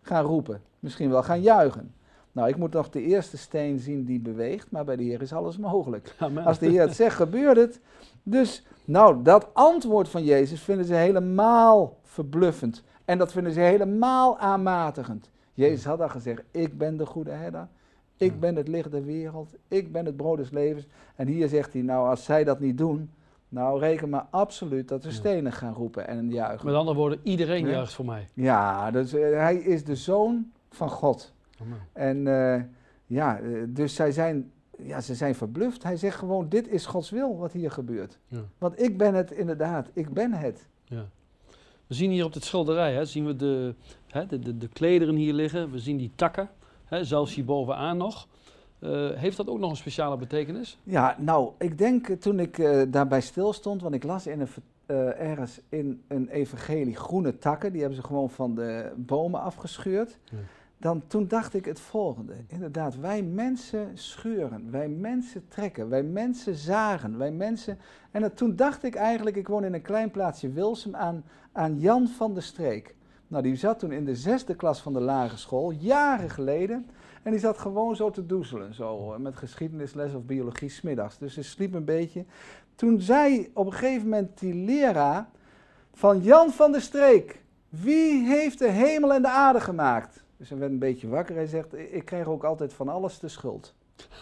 gaan 0.02 0.26
roepen. 0.26 0.62
Misschien 0.80 1.10
wel 1.10 1.24
gaan 1.24 1.42
juichen. 1.42 1.96
Nou, 2.32 2.50
ik 2.50 2.58
moet 2.58 2.74
nog 2.74 2.90
de 2.90 3.02
eerste 3.02 3.38
steen 3.38 3.80
zien 3.80 4.06
die 4.06 4.20
beweegt, 4.20 4.72
maar 4.72 4.86
bij 4.86 4.96
de 4.96 5.04
Heer 5.04 5.22
is 5.22 5.34
alles 5.34 5.58
mogelijk. 5.58 6.16
Amen. 6.20 6.46
Als 6.46 6.60
de 6.60 6.68
Heer 6.68 6.82
het 6.82 6.96
zegt, 6.96 7.16
gebeurt 7.16 7.58
het. 7.58 7.80
Dus, 8.24 8.66
nou, 8.86 9.24
dat 9.24 9.48
antwoord 9.54 10.10
van 10.10 10.24
Jezus 10.24 10.62
vinden 10.62 10.86
ze 10.86 10.94
helemaal 10.94 11.98
verbluffend. 12.04 12.84
En 13.06 13.18
dat 13.18 13.32
vinden 13.32 13.54
ze 13.54 13.60
helemaal 13.60 14.38
aanmatigend. 14.38 15.30
Jezus 15.58 15.86
had 15.86 16.02
al 16.02 16.10
gezegd, 16.10 16.44
ik 16.52 16.78
ben 16.78 16.98
de 16.98 17.06
goede 17.06 17.32
herder. 17.32 17.68
Ik 18.18 18.40
ben 18.40 18.56
het 18.56 18.68
licht 18.68 18.92
der 18.92 19.04
wereld. 19.06 19.54
Ik 19.68 19.92
ben 19.92 20.06
het 20.06 20.16
brood 20.16 20.38
des 20.38 20.50
levens. 20.50 20.86
En 21.16 21.28
hier 21.28 21.48
zegt 21.48 21.74
hij, 21.74 21.82
nou, 21.82 22.10
als 22.10 22.24
zij 22.24 22.44
dat 22.44 22.60
niet 22.60 22.78
doen, 22.78 23.10
nou, 23.50 23.80
reken 23.80 24.10
maar 24.10 24.26
absoluut 24.30 24.88
dat 24.88 25.02
de 25.02 25.08
Ja. 25.08 25.14
stenen 25.14 25.52
gaan 25.52 25.74
roepen 25.74 26.08
en 26.08 26.30
juichen. 26.32 26.66
Met 26.66 26.76
andere 26.76 26.98
woorden, 26.98 27.20
iedereen 27.24 27.68
juicht 27.68 27.94
voor 27.94 28.06
mij. 28.06 28.30
Ja, 28.34 28.92
dus, 28.92 29.14
eh, 29.14 29.22
hij 29.22 29.56
is 29.56 29.84
de 29.84 29.96
zoon 29.96 30.52
van 30.70 30.90
God. 30.90 31.34
Amen. 31.62 31.78
En 31.94 32.28
eh, 32.28 32.62
ja, 33.06 33.40
eh, 33.40 33.50
dus 33.68 33.96
zij 33.96 34.12
zijn, 34.12 34.52
ja, 34.78 35.02
ze 35.02 35.16
zijn 35.16 35.36
verbluft. 35.36 35.84
Hij 35.84 35.96
zegt 35.98 36.18
gewoon, 36.18 36.50
dit 36.50 36.68
is 36.68 36.86
Gods 36.86 37.10
wil 37.10 37.38
wat 37.38 37.52
hier 37.52 37.72
gebeurt. 37.72 38.20
Ja. 38.28 38.42
Want 38.58 38.82
ik 38.82 38.98
ben 38.98 39.14
het 39.14 39.32
inderdaad, 39.32 39.90
ik 39.94 40.14
ben 40.14 40.34
het. 40.34 40.68
Ja. 40.84 41.06
We 41.88 41.94
zien 41.94 42.12
hier 42.12 42.26
op 42.26 42.34
dit 42.34 42.44
schilderij, 42.44 42.94
hè, 42.94 43.06
zien 43.06 43.26
we 43.26 43.36
de, 43.36 43.76
hè, 44.18 44.26
de, 44.26 44.40
de, 44.40 44.58
de 44.58 44.68
klederen 44.68 45.16
hier 45.16 45.34
liggen. 45.34 45.72
We 45.72 45.80
zien 45.80 45.98
die 45.98 46.12
takken, 46.16 46.50
hè, 46.86 47.04
zelfs 47.04 47.36
hier 47.36 47.46
bovenaan 47.46 47.98
nog. 47.98 48.28
Eh, 48.80 49.10
heeft 49.12 49.38
dat 49.38 49.48
ook 49.48 49.60
nog 49.60 49.70
een 49.70 49.76
speciale 49.76 50.18
betekenis? 50.18 50.78
Ja, 50.84 51.16
nou, 51.20 51.52
ik 51.58 51.78
denk 51.78 52.10
eh, 52.10 52.18
toen 52.18 52.40
ik 52.40 52.58
eh, 52.58 52.82
daarbij 52.88 53.22
stil 53.22 53.54
stond, 53.54 53.82
want 53.82 53.96
ik 53.96 54.04
las 54.04 54.28
in 54.28 54.40
een, 54.42 54.48
eh, 54.86 55.20
ergens 55.30 55.60
in 55.70 56.02
een 56.08 56.30
evangelie 56.30 56.96
groene 56.96 57.38
takken, 57.38 57.72
die 57.72 57.82
hebben 57.82 58.00
ze 58.00 58.06
gewoon 58.08 58.30
van 58.30 58.56
de 58.56 58.92
bomen 58.96 59.42
afgescheurd. 59.42 60.18
Ja. 60.24 60.38
Dan 60.80 61.04
toen 61.08 61.28
dacht 61.28 61.54
ik 61.54 61.66
het 61.66 61.80
volgende. 61.80 62.34
Inderdaad, 62.48 62.96
wij 63.00 63.24
mensen 63.24 63.92
scheuren, 63.94 64.72
wij 64.72 64.88
mensen 64.90 65.48
trekken, 65.48 65.90
wij 65.90 66.04
mensen 66.04 66.56
zagen, 66.56 67.18
wij 67.18 67.32
mensen. 67.32 67.78
En 68.12 68.22
dat- 68.22 68.38
toen 68.38 68.56
dacht 68.56 68.84
ik 68.84 68.96
eigenlijk, 68.96 69.36
ik 69.36 69.48
woon 69.48 69.64
in 69.64 69.74
een 69.74 69.82
klein 69.82 70.12
plaatsje 70.12 70.50
Wilsum, 70.52 70.96
aan, 70.96 71.24
aan 71.52 71.80
Jan 71.80 72.08
van 72.08 72.34
der 72.34 72.44
Streek. 72.44 72.96
Nou, 73.28 73.44
die 73.44 73.56
zat 73.56 73.80
toen 73.80 73.92
in 73.92 74.06
de 74.06 74.16
zesde 74.16 74.56
klas 74.56 74.82
van 74.82 74.94
de 74.94 75.00
lagere 75.00 75.38
school, 75.38 75.72
jaren 75.72 76.30
geleden. 76.30 76.86
En 77.24 77.32
die 77.32 77.40
zat 77.40 77.58
gewoon 77.58 77.96
zo 77.96 78.12
te 78.12 78.26
doezelen, 78.26 78.74
zo 78.74 79.14
eh, 79.14 79.20
met 79.20 79.36
geschiedenisles 79.36 80.14
of 80.14 80.24
biologie 80.24 80.70
smiddags. 80.70 81.18
Dus 81.18 81.34
ze 81.34 81.44
sliep 81.44 81.74
een 81.74 81.86
beetje. 81.86 82.26
Toen 82.76 83.02
zei 83.02 83.52
op 83.54 83.66
een 83.66 83.74
gegeven 83.74 84.04
moment 84.04 84.40
die 84.40 84.54
leraar 84.54 85.30
van 85.94 86.22
Jan 86.22 86.52
van 86.52 86.72
der 86.72 86.82
Streek, 86.82 87.42
wie 87.70 88.28
heeft 88.28 88.60
de 88.60 88.70
hemel 88.70 89.14
en 89.14 89.22
de 89.22 89.30
aarde 89.30 89.60
gemaakt? 89.60 90.24
Dus 90.38 90.50
hij 90.50 90.58
werd 90.58 90.72
een 90.72 90.80
beetje 90.80 91.08
wakker. 91.08 91.36
Hij 91.36 91.46
zegt, 91.46 91.74
ik 91.74 92.06
krijg 92.06 92.28
ook 92.28 92.44
altijd 92.44 92.74
van 92.74 92.90
alles 92.90 93.20
de 93.20 93.28
schuld. 93.28 93.74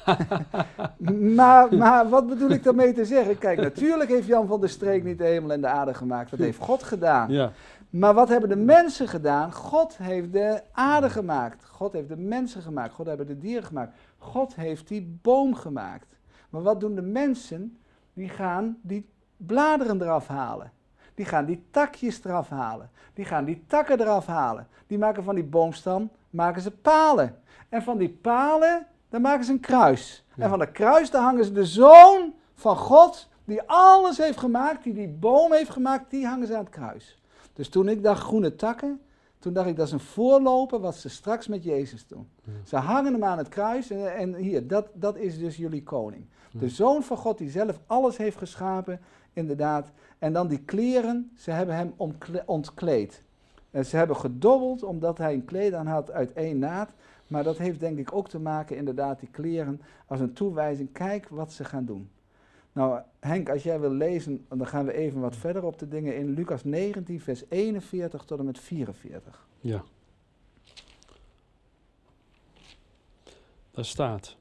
maar, 1.35 1.75
maar 1.75 2.09
wat 2.09 2.27
bedoel 2.27 2.49
ik 2.49 2.63
daarmee 2.63 2.93
te 2.93 3.05
zeggen? 3.05 3.37
Kijk, 3.37 3.59
natuurlijk 3.61 4.09
heeft 4.09 4.27
Jan 4.27 4.47
van 4.47 4.59
der 4.59 4.69
Streek 4.69 5.03
niet 5.03 5.17
de 5.17 5.23
hemel 5.23 5.51
en 5.51 5.61
de 5.61 5.67
aarde 5.67 5.93
gemaakt. 5.93 6.29
Dat 6.29 6.39
heeft 6.39 6.59
God 6.59 6.83
gedaan. 6.83 7.31
Ja. 7.31 7.51
Maar 7.95 8.13
wat 8.13 8.29
hebben 8.29 8.49
de 8.49 8.55
mensen 8.55 9.07
gedaan? 9.07 9.53
God 9.53 9.97
heeft 9.97 10.33
de 10.33 10.61
aarde 10.71 11.09
gemaakt. 11.09 11.65
God 11.65 11.93
heeft 11.93 12.07
de 12.07 12.17
mensen 12.17 12.61
gemaakt. 12.61 12.93
God 12.93 13.05
heeft 13.05 13.27
de 13.27 13.37
dieren 13.37 13.63
gemaakt. 13.63 13.93
God 14.17 14.55
heeft 14.55 14.87
die 14.87 15.19
boom 15.21 15.55
gemaakt. 15.55 16.07
Maar 16.49 16.61
wat 16.61 16.79
doen 16.79 16.95
de 16.95 17.01
mensen? 17.01 17.79
Die 18.13 18.29
gaan 18.29 18.77
die 18.81 19.09
bladeren 19.37 20.01
eraf 20.01 20.27
halen. 20.27 20.71
Die 21.13 21.25
gaan 21.25 21.45
die 21.45 21.65
takjes 21.71 22.23
eraf 22.23 22.49
halen. 22.49 22.89
Die 23.13 23.25
gaan 23.25 23.45
die 23.45 23.63
takken 23.67 24.01
eraf 24.01 24.25
halen. 24.25 24.67
Die 24.87 24.97
maken 24.97 25.23
van 25.23 25.35
die 25.35 25.43
boomstam 25.43 26.09
maken 26.29 26.61
ze 26.61 26.71
palen. 26.71 27.41
En 27.69 27.83
van 27.83 27.97
die 27.97 28.09
palen, 28.09 28.87
daar 29.09 29.21
maken 29.21 29.45
ze 29.45 29.51
een 29.51 29.59
kruis. 29.59 30.25
Ja. 30.33 30.43
En 30.43 30.49
van 30.49 30.59
dat 30.59 30.71
kruis, 30.71 31.11
daar 31.11 31.23
hangen 31.23 31.45
ze 31.45 31.51
de 31.51 31.65
zoon 31.65 32.33
van 32.53 32.77
God, 32.77 33.29
die 33.43 33.61
alles 33.65 34.17
heeft 34.17 34.37
gemaakt, 34.37 34.83
die 34.83 34.93
die 34.93 35.09
boom 35.09 35.51
heeft 35.51 35.69
gemaakt, 35.69 36.09
die 36.09 36.27
hangen 36.27 36.47
ze 36.47 36.53
aan 36.53 36.63
het 36.63 36.73
kruis. 36.73 37.19
Dus 37.55 37.69
toen 37.69 37.89
ik 37.89 38.03
dacht 38.03 38.21
groene 38.21 38.55
takken, 38.55 39.01
toen 39.39 39.53
dacht 39.53 39.67
ik 39.67 39.75
dat 39.75 39.87
is 39.87 39.93
een 39.93 39.99
voorloper 39.99 40.79
wat 40.79 40.95
ze 40.95 41.09
straks 41.09 41.47
met 41.47 41.63
Jezus 41.63 42.07
doen. 42.07 42.27
Ja. 42.43 42.51
Ze 42.65 42.75
hangen 42.75 43.13
hem 43.13 43.23
aan 43.23 43.37
het 43.37 43.49
kruis 43.49 43.89
en, 43.89 44.15
en 44.15 44.35
hier, 44.35 44.67
dat, 44.67 44.87
dat 44.93 45.17
is 45.17 45.39
dus 45.39 45.57
jullie 45.57 45.83
koning. 45.83 46.25
Ja. 46.51 46.59
De 46.59 46.69
zoon 46.69 47.03
van 47.03 47.17
God 47.17 47.37
die 47.37 47.49
zelf 47.49 47.79
alles 47.85 48.17
heeft 48.17 48.37
geschapen, 48.37 48.99
inderdaad. 49.33 49.91
En 50.19 50.33
dan 50.33 50.47
die 50.47 50.59
kleren, 50.59 51.31
ze 51.35 51.51
hebben 51.51 51.75
hem 51.75 51.93
ontkleed. 52.45 53.23
En 53.71 53.85
ze 53.85 53.97
hebben 53.97 54.15
gedobbeld 54.15 54.83
omdat 54.83 55.17
hij 55.17 55.33
een 55.33 55.45
kleed 55.45 55.73
aan 55.73 55.87
had 55.87 56.11
uit 56.11 56.33
één 56.33 56.59
naad. 56.59 56.89
Maar 57.27 57.43
dat 57.43 57.57
heeft 57.57 57.79
denk 57.79 57.97
ik 57.97 58.13
ook 58.13 58.29
te 58.29 58.39
maken, 58.39 58.77
inderdaad, 58.77 59.19
die 59.19 59.29
kleren 59.31 59.81
als 60.07 60.19
een 60.19 60.33
toewijzing. 60.33 60.91
Kijk 60.91 61.27
wat 61.29 61.53
ze 61.53 61.63
gaan 61.63 61.85
doen. 61.85 62.09
Nou, 62.75 63.01
Henk, 63.19 63.49
als 63.49 63.63
jij 63.63 63.79
wil 63.79 63.91
lezen, 63.91 64.45
dan 64.49 64.67
gaan 64.67 64.85
we 64.85 64.93
even 64.93 65.19
wat 65.19 65.35
verder 65.35 65.63
op 65.63 65.79
de 65.79 65.87
dingen 65.87 66.17
in. 66.17 66.29
Lucas 66.29 66.63
19, 66.63 67.21
vers 67.21 67.43
41 67.49 68.23
tot 68.23 68.39
en 68.39 68.45
met 68.45 68.59
44. 68.59 69.47
ja. 69.59 69.83
Daar 73.71 73.85
staat, 73.85 74.35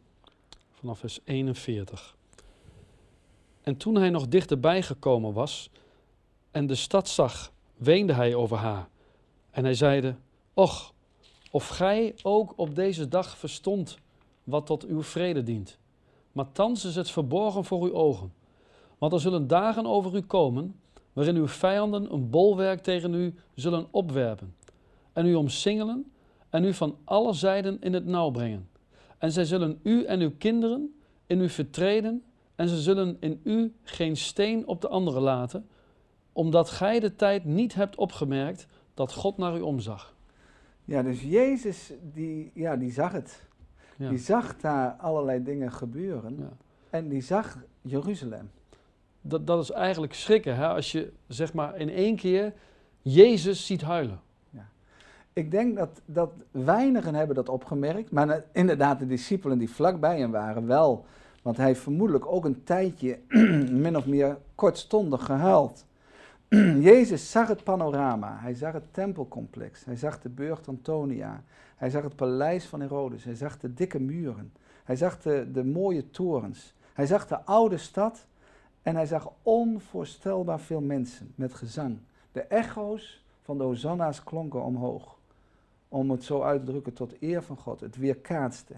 vanaf 0.72 0.98
vers 0.98 1.20
41. 1.24 2.16
En 3.62 3.76
toen 3.76 3.94
hij 3.94 4.10
nog 4.10 4.28
dichterbij 4.28 4.82
gekomen 4.82 5.32
was 5.32 5.70
en 6.50 6.66
de 6.66 6.74
stad 6.74 7.08
zag, 7.08 7.52
weende 7.76 8.12
hij 8.12 8.34
over 8.34 8.56
haar. 8.56 8.88
En 9.50 9.64
hij 9.64 9.74
zeide, 9.74 10.14
Och, 10.54 10.92
of 11.50 11.68
gij 11.68 12.14
ook 12.22 12.52
op 12.56 12.74
deze 12.74 13.08
dag 13.08 13.38
verstond 13.38 13.98
wat 14.44 14.66
tot 14.66 14.86
uw 14.86 15.02
vrede 15.02 15.42
dient. 15.42 15.78
Maar 16.34 16.52
thans 16.52 16.84
is 16.84 16.96
het 16.96 17.10
verborgen 17.10 17.64
voor 17.64 17.82
uw 17.82 17.92
ogen. 17.92 18.32
Want 18.98 19.12
er 19.12 19.20
zullen 19.20 19.46
dagen 19.46 19.86
over 19.86 20.14
u 20.16 20.20
komen, 20.20 20.80
waarin 21.12 21.36
uw 21.36 21.48
vijanden 21.48 22.12
een 22.12 22.30
bolwerk 22.30 22.82
tegen 22.82 23.14
u 23.14 23.34
zullen 23.54 23.86
opwerpen, 23.90 24.54
en 25.12 25.26
u 25.26 25.34
omsingelen 25.34 26.12
en 26.50 26.64
u 26.64 26.74
van 26.74 26.96
alle 27.04 27.32
zijden 27.32 27.80
in 27.80 27.92
het 27.92 28.06
nauw 28.06 28.30
brengen. 28.30 28.68
En 29.18 29.32
zij 29.32 29.44
zullen 29.44 29.80
u 29.82 30.04
en 30.04 30.20
uw 30.20 30.32
kinderen 30.38 30.94
in 31.26 31.40
u 31.40 31.48
vertreden, 31.48 32.22
en 32.54 32.68
ze 32.68 32.76
zullen 32.76 33.16
in 33.20 33.40
u 33.44 33.74
geen 33.82 34.16
steen 34.16 34.66
op 34.66 34.80
de 34.80 34.88
andere 34.88 35.20
laten, 35.20 35.68
omdat 36.32 36.70
gij 36.70 37.00
de 37.00 37.16
tijd 37.16 37.44
niet 37.44 37.74
hebt 37.74 37.96
opgemerkt 37.96 38.66
dat 38.94 39.12
God 39.12 39.36
naar 39.36 39.56
u 39.56 39.60
omzag. 39.60 40.14
Ja, 40.84 41.02
dus 41.02 41.22
Jezus, 41.22 41.92
die, 42.12 42.50
ja, 42.54 42.76
die 42.76 42.92
zag 42.92 43.12
het. 43.12 43.46
Ja. 43.96 44.08
Die 44.08 44.18
zag 44.18 44.56
daar 44.56 44.90
allerlei 44.90 45.42
dingen 45.42 45.72
gebeuren. 45.72 46.36
Ja. 46.38 46.50
En 46.90 47.08
die 47.08 47.22
zag 47.22 47.58
Jeruzalem. 47.82 48.50
Dat, 49.20 49.46
dat 49.46 49.62
is 49.62 49.70
eigenlijk 49.70 50.14
schrikken, 50.14 50.56
hè? 50.56 50.68
als 50.68 50.92
je 50.92 51.12
zeg 51.28 51.52
maar 51.52 51.76
in 51.76 51.88
één 51.88 52.16
keer 52.16 52.52
Jezus 53.02 53.66
ziet 53.66 53.82
huilen. 53.82 54.20
Ik 55.32 55.50
denk 55.50 55.76
dat, 55.76 56.00
dat 56.04 56.30
weinigen 56.50 57.14
hebben 57.14 57.36
dat 57.36 57.48
opgemerkt, 57.48 58.10
maar 58.10 58.26
na- 58.26 58.44
inderdaad 58.52 58.98
de 58.98 59.06
discipelen 59.06 59.58
die 59.58 59.70
vlakbij 59.70 60.18
hem 60.18 60.30
waren 60.30 60.66
wel. 60.66 61.04
Want 61.42 61.56
hij 61.56 61.66
heeft 61.66 61.80
vermoedelijk 61.80 62.26
ook 62.26 62.44
een 62.44 62.64
tijdje 62.64 63.18
min 63.84 63.96
of 63.96 64.06
meer 64.06 64.38
kortstondig 64.54 65.24
gehuild. 65.24 65.84
Jezus 66.90 67.30
zag 67.30 67.48
het 67.48 67.64
panorama, 67.64 68.38
hij 68.40 68.54
zag 68.54 68.72
het 68.72 68.92
tempelcomplex, 68.92 69.84
hij 69.84 69.96
zag 69.96 70.20
de 70.20 70.28
burcht 70.28 70.68
Antonia, 70.68 71.42
hij 71.76 71.90
zag 71.90 72.02
het 72.02 72.16
paleis 72.16 72.64
van 72.64 72.80
Herodes, 72.80 73.24
hij 73.24 73.34
zag 73.34 73.58
de 73.58 73.74
dikke 73.74 74.00
muren, 74.00 74.52
hij 74.84 74.96
zag 74.96 75.20
de, 75.20 75.48
de 75.52 75.64
mooie 75.64 76.10
torens, 76.10 76.74
hij 76.92 77.06
zag 77.06 77.26
de 77.26 77.44
oude 77.44 77.76
stad 77.76 78.26
en 78.82 78.94
hij 78.94 79.06
zag 79.06 79.32
onvoorstelbaar 79.42 80.60
veel 80.60 80.80
mensen 80.80 81.32
met 81.34 81.54
gezang. 81.54 81.98
De 82.32 82.40
echo's 82.40 83.24
van 83.42 83.58
de 83.58 83.64
hosanna's 83.64 84.24
klonken 84.24 84.62
omhoog. 84.62 85.18
Om 85.88 86.10
het 86.10 86.24
zo 86.24 86.42
uit 86.42 86.64
te 86.64 86.70
drukken 86.70 86.92
tot 86.92 87.14
eer 87.20 87.42
van 87.42 87.56
God. 87.56 87.80
Het 87.80 87.96
weerkaatste. 87.96 88.74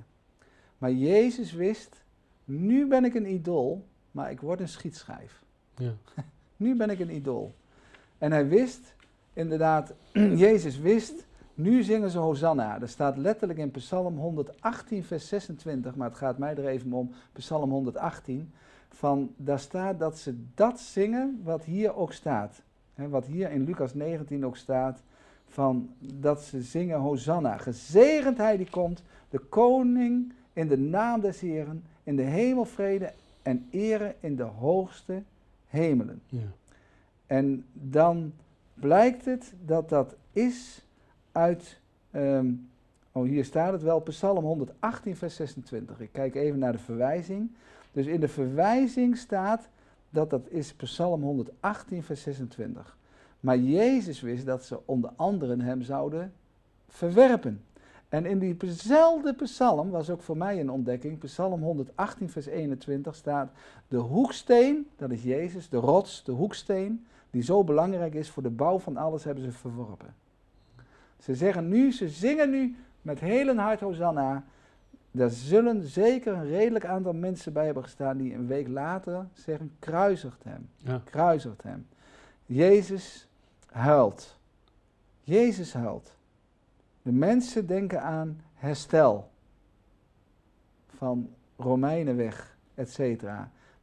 Maar 0.79 0.93
Jezus 0.93 1.53
wist, 1.53 2.05
nu 2.45 2.87
ben 2.87 3.05
ik 3.05 3.15
een 3.15 3.31
idool, 3.33 3.87
maar 4.11 4.31
ik 4.31 4.41
word 4.41 4.61
een 4.61 4.69
schietschijf. 4.69 5.43
Ja. 5.77 5.93
Nu 6.57 6.77
ben 6.77 6.91
ik 6.91 6.99
een 6.99 7.15
idool. 7.15 7.55
En 8.19 8.33
hij 8.33 8.49
wist, 8.49 8.95
inderdaad, 9.33 9.93
Jezus 10.45 10.79
wist 10.79 11.27
Nu 11.57 11.83
zingen 11.83 12.11
ze 12.11 12.19
Hosanna. 12.19 12.79
Dat 12.79 12.89
staat 12.89 13.17
letterlijk 13.17 13.59
in 13.59 13.71
Psalm 13.71 14.19
118, 14.19 15.05
vers 15.05 15.29
26, 15.29 15.95
maar 15.95 16.09
het 16.09 16.19
gaat 16.19 16.39
mij 16.39 16.57
er 16.57 16.67
even 16.67 16.93
om, 16.93 17.11
Psalm 17.33 17.71
118. 17.71 18.53
Van, 18.89 19.33
daar 19.37 19.59
staat 19.59 19.99
dat 19.99 20.19
ze 20.19 20.35
dat 20.55 20.81
zingen 20.81 21.41
wat 21.45 21.65
hier 21.65 21.95
ook 21.95 22.13
staat. 22.13 22.63
Wat 22.95 23.27
hier 23.27 23.51
in 23.51 23.65
Lucas 23.65 23.95
19 23.95 24.47
ook 24.47 24.57
staat, 24.57 25.03
van 25.47 25.91
dat 26.01 26.43
ze 26.43 26.63
zingen 26.63 26.99
Hosanna. 26.99 27.57
Gezegend 27.57 28.37
hij 28.37 28.57
die 28.57 28.71
komt, 28.71 29.03
de 29.29 29.39
koning 29.39 30.33
in 30.53 30.69
de 30.69 30.79
naam 30.79 31.21
des 31.21 31.41
Heren, 31.41 31.85
in 32.03 32.17
de 32.17 32.23
hemel 32.23 32.65
vrede 32.65 33.13
en 33.43 33.67
ere 33.71 34.15
in 34.21 34.37
de 34.37 34.43
hoogste 34.43 35.23
hemelen. 35.67 36.23
Ja. 36.27 36.41
En 37.27 37.65
dan 37.73 38.33
blijkt 38.75 39.25
het 39.25 39.53
dat 39.65 39.89
dat 39.89 40.17
is 40.33 40.85
uit, 41.33 41.81
ehm, 42.11 42.53
oh 43.13 43.25
hier 43.25 43.45
staat 43.45 43.73
het 43.73 43.83
wel, 43.83 44.01
Psalm 44.01 44.45
118, 44.45 45.17
vers 45.17 45.35
26. 45.35 46.01
Ik 46.01 46.13
kijk 46.13 46.35
even 46.35 46.59
naar 46.59 46.73
de 46.73 46.79
verwijzing. 46.79 47.51
Dus 47.93 48.07
in 48.07 48.21
de 48.21 48.29
verwijzing 48.29 49.17
staat 49.17 49.69
dat 50.11 50.31
dat 50.31 50.49
is 50.49 50.73
Psalm 50.73 51.23
118, 51.23 52.03
vers 52.03 52.23
26. 52.23 52.97
Maar 53.41 53.59
Jezus 53.59 54.21
wist 54.21 54.47
dat 54.47 54.65
ze 54.65 54.79
onder 54.85 55.11
anderen 55.17 55.61
hem 55.61 55.83
zouden 55.83 56.33
verwerpen. 56.89 57.65
En 58.09 58.27
in 58.27 58.39
diezelfde 58.59 59.33
psalm, 59.33 59.91
was 59.91 60.11
ook 60.11 60.23
voor 60.23 60.37
mij 60.37 60.61
een 60.61 60.71
ontdekking, 60.71 61.19
psalm 61.19 61.63
118 61.63 62.31
vers 62.31 62.47
21 62.47 63.15
staat, 63.15 63.51
de 63.89 63.97
hoeksteen, 63.97 64.89
dat 64.97 65.11
is 65.11 65.23
Jezus, 65.23 65.69
de 65.69 65.77
rots, 65.77 66.25
de 66.25 66.33
hoeksteen, 66.33 67.07
die 67.37 67.45
zo 67.45 67.65
belangrijk 67.65 68.15
is 68.15 68.31
voor 68.31 68.43
de 68.43 68.51
bouw 68.51 68.79
van 68.79 68.97
alles, 68.97 69.25
hebben 69.25 69.45
ze 69.45 69.53
verworpen. 69.53 70.15
Ze 71.19 71.35
zeggen 71.35 71.69
nu, 71.69 71.93
ze 71.93 72.09
zingen 72.09 72.51
nu 72.51 72.77
met 73.03 73.21
heel 73.21 73.49
een 73.49 73.59
hart 73.59 73.81
Hosanna. 73.81 74.45
Daar 75.11 75.31
zullen 75.31 75.83
zeker 75.83 76.33
een 76.33 76.47
redelijk 76.47 76.85
aantal 76.85 77.13
mensen 77.13 77.53
bij 77.53 77.65
hebben 77.65 77.83
gestaan 77.83 78.17
die 78.17 78.35
een 78.35 78.47
week 78.47 78.69
later 78.69 79.27
zeggen, 79.33 79.77
kruisigt 79.79 80.45
hem, 80.45 80.69
Ja. 80.77 81.01
kruisigt 81.05 81.63
hem. 81.63 81.87
Jezus 82.47 83.29
huilt. 83.71 84.39
Jezus 85.21 85.73
huilt. 85.73 86.17
De 87.03 87.13
mensen 87.13 87.67
denken 87.67 88.03
aan 88.03 88.41
herstel 88.55 89.31
van 90.89 91.31
Romeinenweg, 91.57 92.57
etc. 92.75 93.23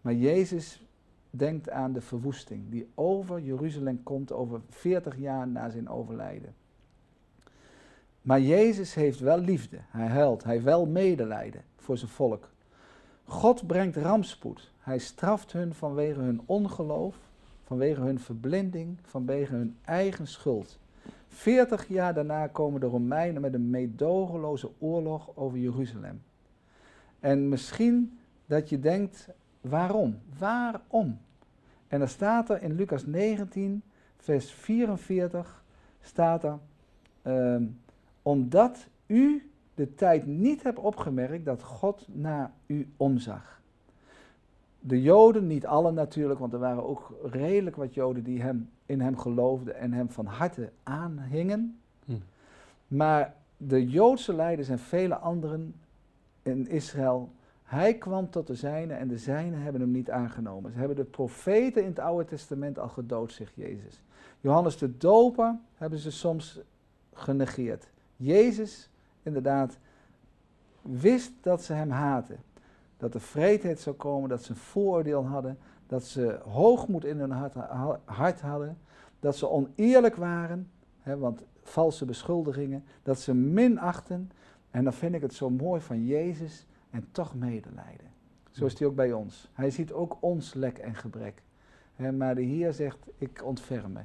Maar 0.01 0.13
Jezus 0.13 0.85
denkt 1.35 1.69
aan 1.69 1.93
de 1.93 2.01
verwoesting 2.01 2.69
die 2.69 2.87
over 2.95 3.39
Jeruzalem 3.39 4.03
komt 4.03 4.31
over 4.31 4.61
40 4.69 5.17
jaar 5.17 5.47
na 5.47 5.69
zijn 5.69 5.89
overlijden. 5.89 6.53
Maar 8.21 8.41
Jezus 8.41 8.93
heeft 8.93 9.19
wel 9.19 9.37
liefde. 9.37 9.77
Hij 9.87 10.07
huilt. 10.07 10.43
Hij 10.43 10.63
wel 10.63 10.85
medelijden 10.85 11.63
voor 11.75 11.97
zijn 11.97 12.11
volk. 12.11 12.49
God 13.25 13.67
brengt 13.67 13.95
rampspoed. 13.95 14.71
Hij 14.79 14.97
straft 14.97 15.51
hun 15.51 15.73
vanwege 15.73 16.19
hun 16.19 16.41
ongeloof, 16.45 17.15
vanwege 17.63 18.01
hun 18.01 18.19
verblinding, 18.19 18.97
vanwege 19.01 19.53
hun 19.53 19.77
eigen 19.85 20.27
schuld. 20.27 20.79
40 21.27 21.87
jaar 21.87 22.13
daarna 22.13 22.47
komen 22.47 22.79
de 22.79 22.85
Romeinen 22.85 23.41
met 23.41 23.53
een 23.53 23.69
meedogenloze 23.69 24.69
oorlog 24.79 25.29
over 25.35 25.57
Jeruzalem. 25.57 26.21
En 27.19 27.49
misschien 27.49 28.19
dat 28.45 28.69
je 28.69 28.79
denkt, 28.79 29.27
waarom? 29.63 30.19
Waarom? 30.37 31.19
En 31.87 31.99
dan 31.99 32.07
staat 32.07 32.49
er 32.49 32.61
in 32.61 32.75
Lucas 32.75 33.05
19, 33.05 33.83
vers 34.17 34.51
44, 34.51 35.63
staat 36.01 36.43
er, 36.43 36.57
ehm, 37.21 37.63
omdat 38.21 38.87
u 39.05 39.51
de 39.75 39.95
tijd 39.95 40.25
niet 40.25 40.63
hebt 40.63 40.79
opgemerkt 40.79 41.45
dat 41.45 41.63
God 41.63 42.07
naar 42.11 42.51
u 42.65 42.91
omzag. 42.97 43.61
De 44.79 45.01
Joden, 45.01 45.47
niet 45.47 45.65
alle 45.65 45.91
natuurlijk, 45.91 46.39
want 46.39 46.53
er 46.53 46.59
waren 46.59 46.85
ook 46.85 47.13
redelijk 47.23 47.75
wat 47.75 47.93
Joden 47.93 48.23
die 48.23 48.41
hem, 48.41 48.69
in 48.85 49.01
hem 49.01 49.17
geloofden 49.17 49.75
en 49.75 49.93
hem 49.93 50.09
van 50.09 50.25
harte 50.25 50.71
aanhingen. 50.83 51.79
Hm. 52.05 52.13
Maar 52.87 53.35
de 53.57 53.89
Joodse 53.89 54.33
leiders 54.33 54.69
en 54.69 54.79
vele 54.79 55.15
anderen 55.15 55.75
in 56.41 56.67
Israël, 56.67 57.31
hij 57.73 57.93
kwam 57.93 58.29
tot 58.29 58.47
de 58.47 58.55
zijnen 58.55 58.97
en 58.97 59.07
de 59.07 59.17
zijnen 59.17 59.61
hebben 59.61 59.81
hem 59.81 59.91
niet 59.91 60.09
aangenomen. 60.09 60.71
Ze 60.71 60.77
hebben 60.77 60.97
de 60.97 61.03
profeten 61.03 61.81
in 61.81 61.89
het 61.89 61.99
Oude 61.99 62.25
Testament 62.25 62.79
al 62.79 62.89
gedood, 62.89 63.31
zegt 63.31 63.53
Jezus. 63.55 64.03
Johannes 64.39 64.77
de 64.77 64.97
Doper 64.97 65.59
hebben 65.75 65.99
ze 65.99 66.11
soms 66.11 66.59
genegeerd. 67.13 67.89
Jezus, 68.15 68.89
inderdaad, 69.23 69.77
wist 70.81 71.31
dat 71.41 71.63
ze 71.63 71.73
hem 71.73 71.89
haten. 71.89 72.37
Dat 72.97 73.13
er 73.13 73.21
vreedheid 73.21 73.79
zou 73.79 73.95
komen, 73.95 74.29
dat 74.29 74.43
ze 74.43 74.51
een 74.51 74.57
vooroordeel 74.57 75.25
hadden, 75.25 75.57
dat 75.87 76.03
ze 76.03 76.39
hoogmoed 76.43 77.05
in 77.05 77.19
hun 77.19 77.31
hart, 77.31 77.53
hart 78.05 78.41
hadden, 78.41 78.77
dat 79.19 79.35
ze 79.35 79.49
oneerlijk 79.49 80.15
waren, 80.15 80.71
hè, 80.99 81.17
want 81.17 81.43
valse 81.63 82.05
beschuldigingen, 82.05 82.83
dat 83.03 83.19
ze 83.19 83.33
minachten. 83.33 84.31
En 84.71 84.83
dan 84.83 84.93
vind 84.93 85.15
ik 85.15 85.21
het 85.21 85.33
zo 85.33 85.49
mooi 85.49 85.81
van 85.81 86.05
Jezus 86.05 86.65
en 86.93 87.07
toch 87.11 87.35
medelijden. 87.35 88.07
Zo 88.51 88.65
is 88.65 88.79
hij 88.79 88.87
ook 88.87 88.95
bij 88.95 89.13
ons. 89.13 89.49
Hij 89.53 89.69
ziet 89.69 89.91
ook 89.91 90.17
ons 90.19 90.53
lek 90.53 90.77
en 90.77 90.95
gebrek. 90.95 91.41
Maar 91.95 92.35
de 92.35 92.41
Heer 92.41 92.73
zegt, 92.73 92.97
ik 93.17 93.43
ontferm 93.43 93.91
me. 93.91 94.01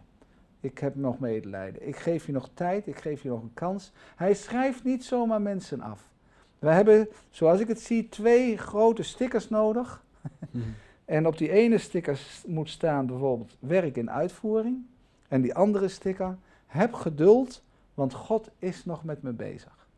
Ik 0.61 0.79
heb 0.79 0.95
nog 0.95 1.19
medelijden. 1.19 1.89
Ik 1.89 1.97
geef 1.97 2.27
je 2.27 2.33
nog 2.33 2.51
tijd, 2.55 2.87
ik 2.87 2.99
geef 2.99 3.23
je 3.23 3.29
nog 3.29 3.43
een 3.43 3.55
kans. 3.55 3.93
Hij 4.17 4.35
schrijft 4.35 4.85
niet 4.85 5.05
zomaar 5.05 5.43
mensen 5.43 5.81
af. 5.81 6.11
We 6.59 6.69
hebben, 6.69 7.09
zoals 7.31 7.61
ik 7.61 7.69
het 7.69 7.81
zie, 7.81 8.09
twee 8.09 8.59
grote 8.59 9.03
stickers 9.03 9.49
nodig. 9.49 10.05
Hm. 10.51 10.59
En 11.05 11.27
op 11.27 11.39
die 11.39 11.51
ene 11.51 11.79
sticker 11.79 12.21
moet 12.47 12.69
staan 12.69 13.07
bijvoorbeeld 13.07 13.57
werk 13.59 13.97
in 13.97 14.11
uitvoering. 14.11 14.87
En 15.29 15.41
die 15.41 15.55
andere 15.55 15.89
sticker, 15.89 16.39
heb 16.67 16.93
geduld, 16.93 17.63
want 17.95 18.15
God 18.15 18.51
is 18.59 18.85
nog 18.85 19.05
met 19.05 19.23
me 19.23 19.33
bezig. 19.33 19.89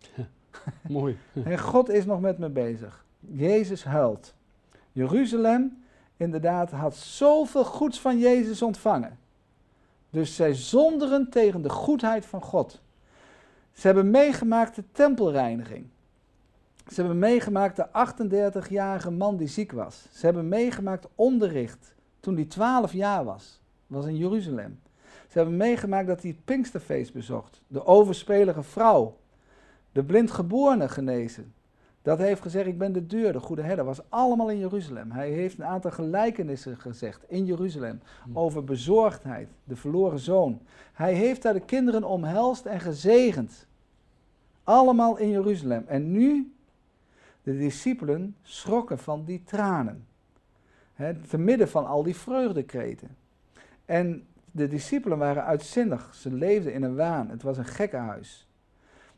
Mooi. 0.88 1.18
En 1.44 1.58
God 1.58 1.88
is 1.88 2.04
nog 2.04 2.20
met 2.20 2.38
me 2.38 2.48
bezig. 2.48 3.04
Jezus 3.20 3.84
huilt. 3.84 4.34
Jeruzalem, 4.92 5.84
inderdaad, 6.16 6.70
had 6.70 6.96
zoveel 6.96 7.64
goeds 7.64 8.00
van 8.00 8.18
Jezus 8.18 8.62
ontvangen. 8.62 9.18
Dus 10.10 10.34
zij 10.34 10.54
zonderen 10.54 11.30
tegen 11.30 11.62
de 11.62 11.68
goedheid 11.70 12.26
van 12.26 12.42
God. 12.42 12.80
Ze 13.72 13.86
hebben 13.86 14.10
meegemaakt 14.10 14.74
de 14.74 14.84
tempelreiniging. 14.92 15.86
Ze 16.88 17.00
hebben 17.00 17.18
meegemaakt 17.18 17.76
de 17.76 17.86
38-jarige 18.66 19.10
man 19.10 19.36
die 19.36 19.48
ziek 19.48 19.72
was. 19.72 20.06
Ze 20.12 20.24
hebben 20.24 20.48
meegemaakt 20.48 21.08
onderricht 21.14 21.94
toen 22.20 22.34
hij 22.34 22.44
12 22.44 22.92
jaar 22.92 23.24
was. 23.24 23.60
Was 23.86 24.06
in 24.06 24.16
Jeruzalem. 24.16 24.80
Ze 25.28 25.38
hebben 25.38 25.56
meegemaakt 25.56 26.06
dat 26.06 26.22
hij 26.22 26.30
het 26.30 26.44
Pinksterfeest 26.44 27.12
bezocht. 27.12 27.60
De 27.66 27.86
overspelige 27.86 28.62
vrouw. 28.62 29.16
De 29.92 30.04
blindgeborene 30.04 30.88
genezen. 30.88 31.52
Dat 32.02 32.18
heeft 32.18 32.42
gezegd, 32.42 32.66
ik 32.66 32.78
ben 32.78 32.92
de 32.92 33.06
deur, 33.06 33.32
de 33.32 33.40
goede 33.40 33.62
herder. 33.62 33.84
Was 33.84 34.00
allemaal 34.08 34.50
in 34.50 34.58
Jeruzalem. 34.58 35.10
Hij 35.10 35.30
heeft 35.30 35.58
een 35.58 35.64
aantal 35.64 35.90
gelijkenissen 35.90 36.76
gezegd 36.76 37.24
in 37.28 37.44
Jeruzalem. 37.44 38.00
Hm. 38.24 38.38
Over 38.38 38.64
bezorgdheid, 38.64 39.48
de 39.64 39.76
verloren 39.76 40.18
zoon. 40.18 40.60
Hij 40.92 41.14
heeft 41.14 41.42
daar 41.42 41.52
de 41.52 41.60
kinderen 41.60 42.04
omhelst 42.04 42.66
en 42.66 42.80
gezegend. 42.80 43.66
Allemaal 44.64 45.16
in 45.16 45.28
Jeruzalem. 45.28 45.84
En 45.86 46.10
nu, 46.10 46.52
de 47.42 47.58
discipelen 47.58 48.36
schrokken 48.42 48.98
van 48.98 49.24
die 49.24 49.42
tranen. 49.44 50.06
Hè, 50.94 51.14
te 51.14 51.38
midden 51.38 51.68
van 51.68 51.86
al 51.86 52.02
die 52.02 52.16
vreugdekreten. 52.16 53.16
En 53.84 54.26
de 54.50 54.68
discipelen 54.68 55.18
waren 55.18 55.44
uitzinnig. 55.44 56.14
Ze 56.14 56.32
leefden 56.32 56.72
in 56.72 56.82
een 56.82 56.96
waan. 56.96 57.30
Het 57.30 57.42
was 57.42 57.58
een 57.58 57.64
gekkenhuis. 57.64 58.48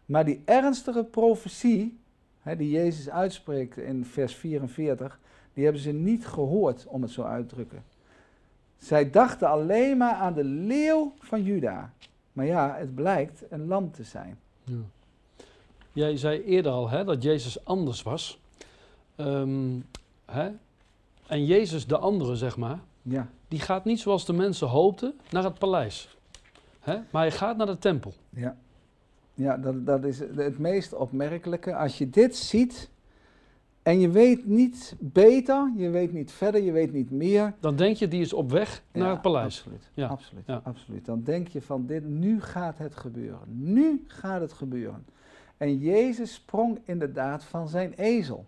Maar 0.06 0.24
die 0.24 0.42
ernstige 0.44 1.04
profetie, 1.04 1.98
hè, 2.40 2.56
die 2.56 2.70
Jezus 2.70 3.10
uitspreekt 3.10 3.76
in 3.76 4.04
vers 4.04 4.34
44, 4.34 5.18
die 5.54 5.64
hebben 5.64 5.82
ze 5.82 5.92
niet 5.92 6.26
gehoord, 6.26 6.86
om 6.86 7.02
het 7.02 7.10
zo 7.10 7.22
uit 7.22 7.48
te 7.48 7.54
drukken. 7.54 7.84
Zij 8.78 9.10
dachten 9.10 9.48
alleen 9.48 9.96
maar 9.96 10.14
aan 10.14 10.34
de 10.34 10.44
leeuw 10.44 11.14
van 11.18 11.42
Juda. 11.42 11.92
Maar 12.32 12.46
ja, 12.46 12.74
het 12.78 12.94
blijkt 12.94 13.42
een 13.50 13.66
lam 13.66 13.90
te 13.92 14.04
zijn. 14.04 14.38
Ja. 14.64 14.76
Jij 15.92 16.16
zei 16.16 16.42
eerder 16.42 16.72
al 16.72 16.88
hè, 16.90 17.04
dat 17.04 17.22
Jezus 17.22 17.64
anders 17.64 18.02
was. 18.02 18.40
Ehm, 19.16 19.80
hè? 20.24 20.50
En 21.26 21.44
Jezus, 21.46 21.86
de 21.86 21.98
andere, 21.98 22.36
zeg 22.36 22.56
maar, 22.56 22.78
Ja, 23.02 23.28
die 23.48 23.60
gaat 23.60 23.84
niet 23.84 24.00
zoals 24.00 24.26
de 24.26 24.32
mensen 24.32 24.68
hoopten 24.68 25.14
naar 25.30 25.44
het 25.44 25.58
paleis. 25.58 26.16
Hè? 26.80 26.94
Maar 27.10 27.22
hij 27.22 27.30
gaat 27.30 27.56
naar 27.56 27.66
de 27.66 27.78
tempel. 27.78 28.12
ja. 28.30 28.56
Ja 29.42 29.56
dat, 29.56 29.86
dat 29.86 30.04
is 30.04 30.18
het 30.18 30.58
meest 30.58 30.94
opmerkelijke. 30.94 31.74
Als 31.74 31.98
je 31.98 32.10
dit 32.10 32.36
ziet, 32.36 32.90
en 33.82 34.00
je 34.00 34.10
weet 34.10 34.46
niet 34.46 34.96
beter, 34.98 35.72
je 35.76 35.90
weet 35.90 36.12
niet 36.12 36.32
verder, 36.32 36.62
je 36.62 36.72
weet 36.72 36.92
niet 36.92 37.10
meer. 37.10 37.54
Dan 37.60 37.76
denk 37.76 37.96
je, 37.96 38.08
die 38.08 38.20
is 38.20 38.32
op 38.32 38.50
weg 38.50 38.82
naar 38.92 39.04
Ja, 39.06 39.10
het 39.12 39.22
paleis. 39.22 39.58
Absoluut, 39.58 39.90
Ja, 39.94 40.06
absoluut, 40.06 40.46
ja. 40.46 40.60
absoluut. 40.64 41.04
Dan 41.04 41.22
denk 41.22 41.48
je 41.48 41.62
van 41.62 41.86
dit, 41.86 42.04
nu 42.08 42.40
gaat 42.40 42.78
het 42.78 42.96
gebeuren. 42.96 43.40
Nu 43.48 44.04
gaat 44.06 44.40
het 44.40 44.52
gebeuren. 44.52 45.04
En 45.56 45.78
Jezus 45.78 46.34
sprong 46.34 46.78
inderdaad 46.84 47.44
van 47.44 47.68
zijn 47.68 47.92
ezel. 47.92 48.46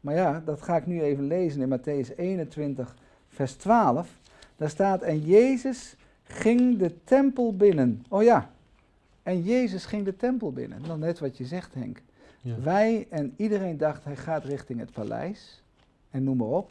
Maar 0.00 0.14
ja, 0.14 0.42
dat 0.44 0.62
ga 0.62 0.76
ik 0.76 0.86
nu 0.86 1.02
even 1.02 1.26
lezen 1.26 1.60
in 1.60 1.78
Matthäus 1.78 2.16
21, 2.16 2.96
vers 3.28 3.54
12. 3.54 4.18
Daar 4.56 4.70
staat, 4.70 5.02
en 5.02 5.20
Jezus 5.20 5.96
ging 6.22 6.78
de 6.78 7.04
tempel 7.04 7.56
binnen. 7.56 8.04
Oh 8.08 8.22
ja, 8.22 8.50
en 9.22 9.42
Jezus 9.42 9.84
ging 9.84 10.04
de 10.04 10.16
tempel 10.16 10.52
binnen. 10.52 10.80
Nou, 10.86 10.98
net 10.98 11.18
wat 11.18 11.36
je 11.36 11.44
zegt, 11.44 11.74
Henk. 11.74 12.02
Ja. 12.40 12.54
Wij 12.60 13.06
en 13.10 13.34
iedereen 13.36 13.76
dacht, 13.76 14.04
hij 14.04 14.16
gaat 14.16 14.44
richting 14.44 14.80
het 14.80 14.92
paleis. 14.92 15.62
En 16.10 16.24
noem 16.24 16.36
maar 16.36 16.46
op. 16.46 16.70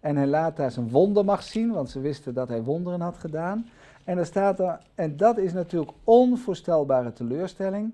En 0.00 0.16
hij 0.16 0.26
laat 0.26 0.56
daar 0.56 0.70
zijn 0.70 0.90
wondermacht 0.90 1.46
zien, 1.46 1.72
want 1.72 1.90
ze 1.90 2.00
wisten 2.00 2.34
dat 2.34 2.48
hij 2.48 2.62
wonderen 2.62 3.00
had 3.00 3.16
gedaan. 3.16 3.66
En 4.04 4.18
er 4.18 4.26
staat 4.26 4.60
er, 4.60 4.78
en 4.94 5.16
dat 5.16 5.38
is 5.38 5.52
natuurlijk 5.52 5.92
onvoorstelbare 6.04 7.12
teleurstelling. 7.12 7.92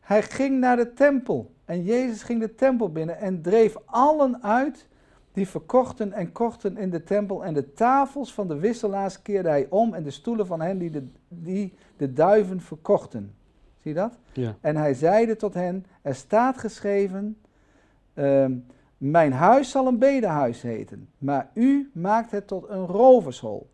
Hij 0.00 0.22
ging 0.22 0.58
naar 0.60 0.76
de 0.76 0.92
tempel. 0.92 1.50
En 1.64 1.84
Jezus 1.84 2.22
ging 2.22 2.40
de 2.40 2.54
tempel 2.54 2.92
binnen 2.92 3.18
en 3.18 3.42
dreef 3.42 3.76
allen 3.84 4.42
uit 4.42 4.86
die 5.32 5.48
verkochten 5.48 6.12
en 6.12 6.32
kochten 6.32 6.76
in 6.76 6.90
de 6.90 7.04
tempel. 7.04 7.44
En 7.44 7.54
de 7.54 7.72
tafels 7.72 8.34
van 8.34 8.48
de 8.48 8.58
wisselaars 8.58 9.22
keerde 9.22 9.48
hij 9.48 9.66
om 9.70 9.94
en 9.94 10.02
de 10.02 10.10
stoelen 10.10 10.46
van 10.46 10.60
hen 10.60 10.78
die 10.78 10.90
de, 10.90 11.06
die 11.28 11.74
de 11.96 12.12
duiven 12.12 12.60
verkochten. 12.60 13.34
Zie 13.86 13.94
je 13.94 14.00
dat? 14.00 14.18
Ja. 14.32 14.56
En 14.60 14.76
hij 14.76 14.94
zeide 14.94 15.36
tot 15.36 15.54
hen, 15.54 15.86
er 16.02 16.14
staat 16.14 16.58
geschreven, 16.58 17.36
ehm, 18.14 18.52
mijn 18.98 19.32
huis 19.32 19.70
zal 19.70 19.86
een 19.86 19.98
bedehuis 19.98 20.62
heten, 20.62 21.08
maar 21.18 21.50
u 21.54 21.90
maakt 21.92 22.30
het 22.30 22.46
tot 22.46 22.68
een 22.68 22.86
rovershol. 22.86 23.70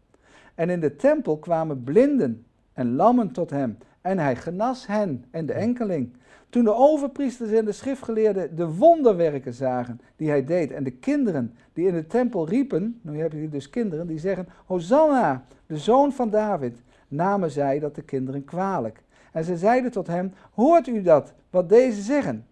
En 0.55 0.71
in 0.71 0.81
de 0.81 0.97
tempel 0.97 1.37
kwamen 1.39 1.85
blinden 1.85 2.45
en 2.73 2.95
lammen 2.95 3.33
tot 3.33 3.51
hem, 3.51 3.79
en 4.01 4.19
hij 4.19 4.37
genas 4.37 4.87
hen 4.87 5.25
en 5.31 5.47
de 5.47 5.53
enkeling. 5.53 6.13
Toen 6.49 6.65
de 6.65 6.75
overpriesters 6.75 7.51
en 7.51 7.65
de 7.65 7.73
schriftgeleerden 7.73 8.57
de 8.57 8.75
wonderwerken 8.75 9.55
zagen 9.55 10.01
die 10.17 10.29
hij 10.29 10.45
deed, 10.45 10.71
en 10.71 10.85
de 10.85 10.91
kinderen 10.91 11.55
die 11.73 11.87
in 11.87 11.95
de 11.95 12.07
tempel 12.07 12.49
riepen, 12.49 13.01
nu 13.03 13.21
heb 13.21 13.33
je 13.33 13.49
dus 13.49 13.71
kinderen 13.71 14.07
die 14.07 14.19
zeggen, 14.19 14.49
Hosanna, 14.67 15.45
de 15.67 15.79
zoon 15.79 16.13
van 16.13 16.31
David, 16.31 16.83
namen 17.09 17.51
zij 17.51 17.79
dat 17.79 17.95
de 17.95 18.03
kinderen 18.03 18.45
kwalijk. 18.45 19.03
En 19.33 19.45
ze 19.45 19.57
zeiden 19.57 19.91
tot 19.91 20.07
hem, 20.07 20.33
hoort 20.55 20.87
u 20.87 21.03
dat, 21.03 21.33
wat 21.51 21.69
deze 21.69 22.03
zeggen? 22.03 22.47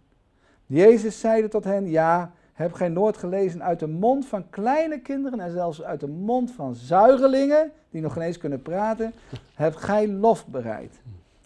Jezus 0.66 1.20
zeide 1.20 1.48
tot 1.48 1.64
hen, 1.64 1.90
ja, 1.90 2.32
heb 2.52 2.72
gij 2.72 2.88
nooit 2.88 3.16
gelezen 3.16 3.62
uit 3.62 3.78
de 3.78 3.86
mond 3.86 4.26
van 4.26 4.50
kleine 4.50 5.00
kinderen 5.00 5.40
en 5.40 5.50
zelfs 5.50 5.82
uit 5.82 6.00
de 6.00 6.08
mond 6.08 6.50
van 6.50 6.74
zuigelingen, 6.74 7.72
die 7.90 8.02
nog 8.02 8.12
geen 8.12 8.22
eens 8.22 8.38
kunnen 8.38 8.62
praten, 8.62 9.12
hebt 9.54 9.76
gij 9.76 10.08
lof 10.08 10.46
bereid. 10.46 11.00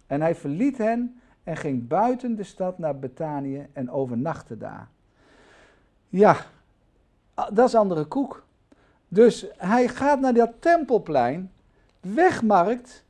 En 0.07 0.21
hij 0.21 0.35
verliet 0.35 0.79
hen 0.79 1.21
en 1.45 1.57
ging 1.57 1.89
buiten 1.89 2.37
de 2.37 2.43
stad 2.43 2.79
naar 2.79 2.99
Betanië 2.99 3.67
en 3.73 3.91
overnachtte 3.91 4.59
daar. 4.59 4.89
Ja, 6.09 6.37
dat 7.35 7.69
is 7.69 7.75
andere 7.75 8.05
koek. 8.05 8.45
Dus 9.09 9.47
hij 9.57 9.89
gaat 9.89 10.21
naar 10.21 10.35
dat 10.35 10.51
tempelplein, 10.59 11.53
wegmarkt, 12.01 13.05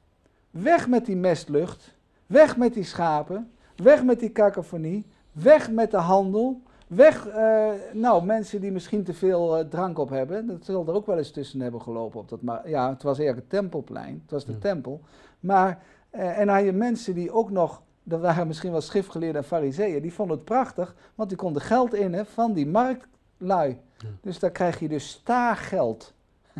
weg 0.51 0.89
met 0.89 1.07
die 1.07 1.17
mestlucht, 1.17 1.94
weg 2.27 2.57
met 2.57 2.75
die 2.75 2.85
schapen, 2.85 3.51
weg 3.77 4.05
met 4.05 4.21
die 4.21 4.31
kakofonie, 4.31 5.07
weg 5.33 5.71
met 5.71 5.91
de 5.91 5.97
handel, 5.97 6.63
weg, 6.87 7.27
eh, 7.29 7.69
nou, 7.93 8.25
mensen 8.25 8.61
die 8.61 8.73
misschien 8.73 9.05
te 9.05 9.15
veel 9.15 9.59
eh, 9.59 9.65
drank 9.69 9.99
op 9.99 10.09
hebben, 10.09 10.47
dat 10.47 10.65
zal 10.65 10.87
er 10.87 10.95
ook 10.95 11.07
wel 11.07 11.19
eens 11.19 11.31
tussen 11.31 11.61
hebben 11.61 11.83
gelopen 11.83 12.21
op 12.21 12.29
dat, 12.29 12.43
maar 12.43 12.69
ja, 12.69 12.91
het 12.91 13.03
was 13.03 13.19
eigenlijk 13.19 13.51
het 13.51 13.61
tempelplein, 13.61 14.21
het 14.23 14.31
was 14.31 14.45
de 14.45 14.53
Ja. 14.53 14.59
tempel, 14.59 15.01
maar, 15.41 15.83
eh, 16.11 16.39
en 16.39 16.47
dan 16.47 16.55
had 16.57 16.65
je 16.65 16.73
mensen 16.73 17.15
die 17.15 17.33
ook 17.33 17.51
nog, 17.51 17.83
dat 18.03 18.21
waren 18.21 18.47
misschien 18.47 18.71
wel 18.71 18.81
schriftgeleerden 18.81 19.43
en 19.43 19.49
fariseeën, 19.49 20.03
die 20.03 20.13
vonden 20.13 20.37
het 20.37 20.45
prachtig, 20.45 20.95
want 21.15 21.29
die 21.29 21.39
konden 21.39 21.63
geld 21.63 21.95
innen 21.95 22.27
van 22.27 22.53
die 22.53 22.67
marktlui. 22.67 23.79
Ja. 23.99 24.09
Dus 24.21 24.39
daar 24.39 24.51
krijg 24.51 24.79
je 24.79 24.89
dus 24.89 25.09
staargeld. 25.09 26.13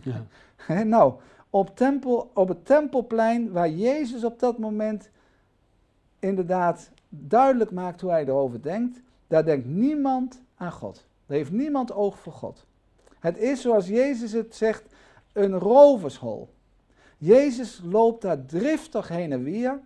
Ja. 0.03 0.23
Nou, 0.85 1.13
op, 1.51 1.77
tempel, 1.77 2.31
op 2.35 2.49
het 2.49 2.67
tempelplein 2.67 3.53
waar 3.53 3.69
Jezus 3.71 4.25
op 4.25 4.39
dat 4.39 4.59
moment 4.59 5.11
inderdaad 6.25 6.91
duidelijk 7.09 7.71
maakt 7.71 8.01
hoe 8.01 8.11
hij 8.11 8.25
erover 8.25 8.63
denkt, 8.63 9.01
daar 9.27 9.45
denkt 9.45 9.67
niemand 9.67 10.41
aan 10.57 10.73
God. 10.73 11.05
Daar 11.27 11.37
heeft 11.37 11.53
niemand 11.53 11.93
oog 11.93 12.19
voor 12.19 12.33
God. 12.33 12.65
Het 13.19 13.39
is 13.39 13.61
zoals 13.61 13.87
Jezus 13.87 14.33
het 14.33 14.55
zegt, 14.55 14.83
een 15.33 15.59
rovershol. 15.59 16.49
Jezus 17.19 17.81
loopt 17.85 18.23
daar 18.23 18.45
driftig 18.45 19.09
heen 19.09 19.33
en 19.33 19.43
weer. 19.43 19.79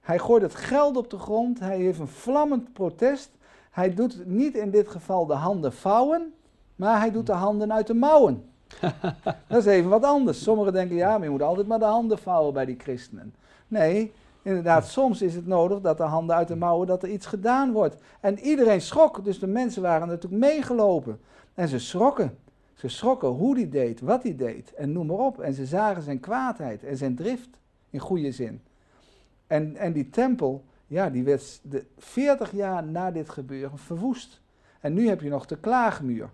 Hij 0.00 0.18
gooit 0.18 0.42
het 0.42 0.54
geld 0.54 0.96
op 0.96 1.10
de 1.10 1.18
grond. 1.18 1.60
Hij 1.60 1.76
heeft 1.76 1.98
een 1.98 2.08
vlammend 2.08 2.72
protest. 2.72 3.30
Hij 3.70 3.94
doet 3.94 4.26
niet 4.26 4.54
in 4.54 4.70
dit 4.70 4.88
geval 4.88 5.26
de 5.26 5.34
handen 5.34 5.72
vouwen, 5.72 6.34
maar 6.76 7.00
hij 7.00 7.10
doet 7.10 7.26
de 7.26 7.32
handen 7.32 7.72
uit 7.72 7.86
de 7.86 7.94
mouwen. 7.94 8.44
Dat 9.48 9.58
is 9.58 9.66
even 9.66 9.90
wat 9.90 10.04
anders. 10.04 10.42
Sommigen 10.42 10.72
denken, 10.72 10.96
ja, 10.96 11.12
maar 11.12 11.22
je 11.22 11.30
moet 11.30 11.42
altijd 11.42 11.66
maar 11.66 11.78
de 11.78 11.84
handen 11.84 12.18
vouwen 12.18 12.52
bij 12.52 12.64
die 12.64 12.78
christenen. 12.78 13.34
Nee, 13.68 14.12
inderdaad, 14.42 14.88
soms 14.88 15.22
is 15.22 15.34
het 15.34 15.46
nodig 15.46 15.80
dat 15.80 15.96
de 15.96 16.02
handen 16.02 16.36
uit 16.36 16.48
de 16.48 16.56
mouwen, 16.56 16.86
dat 16.86 17.02
er 17.02 17.08
iets 17.08 17.26
gedaan 17.26 17.72
wordt. 17.72 17.96
En 18.20 18.38
iedereen 18.38 18.80
schrok, 18.80 19.24
dus 19.24 19.38
de 19.38 19.46
mensen 19.46 19.82
waren 19.82 20.08
natuurlijk 20.08 20.42
meegelopen. 20.42 21.20
En 21.54 21.68
ze 21.68 21.78
schrokken. 21.78 22.38
Ze 22.74 22.88
schrokken 22.88 23.28
hoe 23.28 23.54
hij 23.54 23.68
deed, 23.68 24.00
wat 24.00 24.22
hij 24.22 24.36
deed 24.36 24.74
en 24.74 24.92
noem 24.92 25.06
maar 25.06 25.16
op. 25.16 25.40
En 25.40 25.54
ze 25.54 25.66
zagen 25.66 26.02
zijn 26.02 26.20
kwaadheid 26.20 26.84
en 26.84 26.96
zijn 26.96 27.14
drift, 27.14 27.48
in 27.90 27.98
goede 27.98 28.32
zin. 28.32 28.62
En, 29.46 29.76
en 29.76 29.92
die 29.92 30.10
tempel, 30.10 30.64
ja, 30.86 31.10
die 31.10 31.24
werd 31.24 31.60
de 31.62 31.84
40 31.98 32.52
jaar 32.52 32.84
na 32.84 33.10
dit 33.10 33.28
gebeuren 33.28 33.78
verwoest. 33.78 34.40
En 34.80 34.92
nu 34.92 35.08
heb 35.08 35.20
je 35.20 35.28
nog 35.28 35.46
de 35.46 35.58
klaagmuur. 35.58 36.30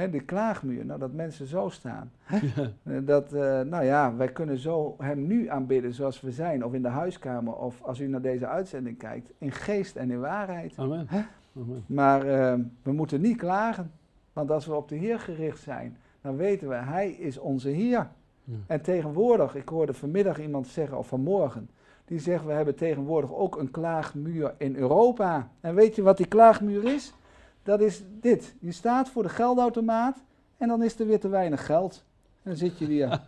Hè, 0.00 0.10
de 0.10 0.20
klaagmuur, 0.20 0.86
nou 0.86 0.98
dat 0.98 1.12
mensen 1.12 1.46
zo 1.46 1.68
staan. 1.68 2.12
Ja. 2.84 3.00
Dat, 3.00 3.32
eh, 3.32 3.60
nou 3.60 3.84
ja, 3.84 4.16
wij 4.16 4.28
kunnen 4.28 4.58
zo 4.58 4.94
hem 4.98 5.26
nu 5.26 5.48
aanbidden 5.48 5.94
zoals 5.94 6.20
we 6.20 6.30
zijn, 6.30 6.64
of 6.64 6.72
in 6.72 6.82
de 6.82 6.88
huiskamer, 6.88 7.54
of 7.54 7.82
als 7.82 8.00
u 8.00 8.06
naar 8.08 8.20
deze 8.20 8.46
uitzending 8.46 8.98
kijkt, 8.98 9.30
in 9.38 9.52
geest 9.52 9.96
en 9.96 10.10
in 10.10 10.20
waarheid. 10.20 10.72
Amen. 10.76 11.06
Hè? 11.08 11.22
Amen. 11.56 11.84
Maar 11.86 12.26
eh, 12.26 12.58
we 12.82 12.92
moeten 12.92 13.20
niet 13.20 13.36
klagen, 13.36 13.90
want 14.32 14.50
als 14.50 14.66
we 14.66 14.74
op 14.74 14.88
de 14.88 14.96
Heer 14.96 15.18
gericht 15.18 15.58
zijn, 15.58 15.96
dan 16.20 16.36
weten 16.36 16.68
we, 16.68 16.74
Hij 16.74 17.10
is 17.10 17.38
onze 17.38 17.68
Heer. 17.68 18.08
Ja. 18.44 18.54
En 18.66 18.82
tegenwoordig, 18.82 19.54
ik 19.54 19.68
hoorde 19.68 19.94
vanmiddag 19.94 20.40
iemand 20.40 20.66
zeggen, 20.66 20.98
of 20.98 21.08
vanmorgen, 21.08 21.70
die 22.04 22.18
zegt, 22.18 22.44
we 22.44 22.52
hebben 22.52 22.74
tegenwoordig 22.74 23.34
ook 23.34 23.56
een 23.56 23.70
klaagmuur 23.70 24.54
in 24.56 24.76
Europa. 24.76 25.48
En 25.60 25.74
weet 25.74 25.96
je 25.96 26.02
wat 26.02 26.16
die 26.16 26.26
klaagmuur 26.26 26.84
is? 26.84 27.14
Dat 27.62 27.80
is 27.80 28.02
dit. 28.20 28.54
Je 28.60 28.72
staat 28.72 29.08
voor 29.08 29.22
de 29.22 29.28
geldautomaat 29.28 30.18
en 30.56 30.68
dan 30.68 30.82
is 30.82 30.98
er 30.98 31.06
weer 31.06 31.20
te 31.20 31.28
weinig 31.28 31.66
geld. 31.66 32.04
En 32.42 32.50
dan 32.50 32.56
zit 32.56 32.78
je 32.78 32.86
weer. 32.86 33.20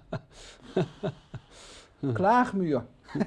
klaagmuur. 2.13 2.85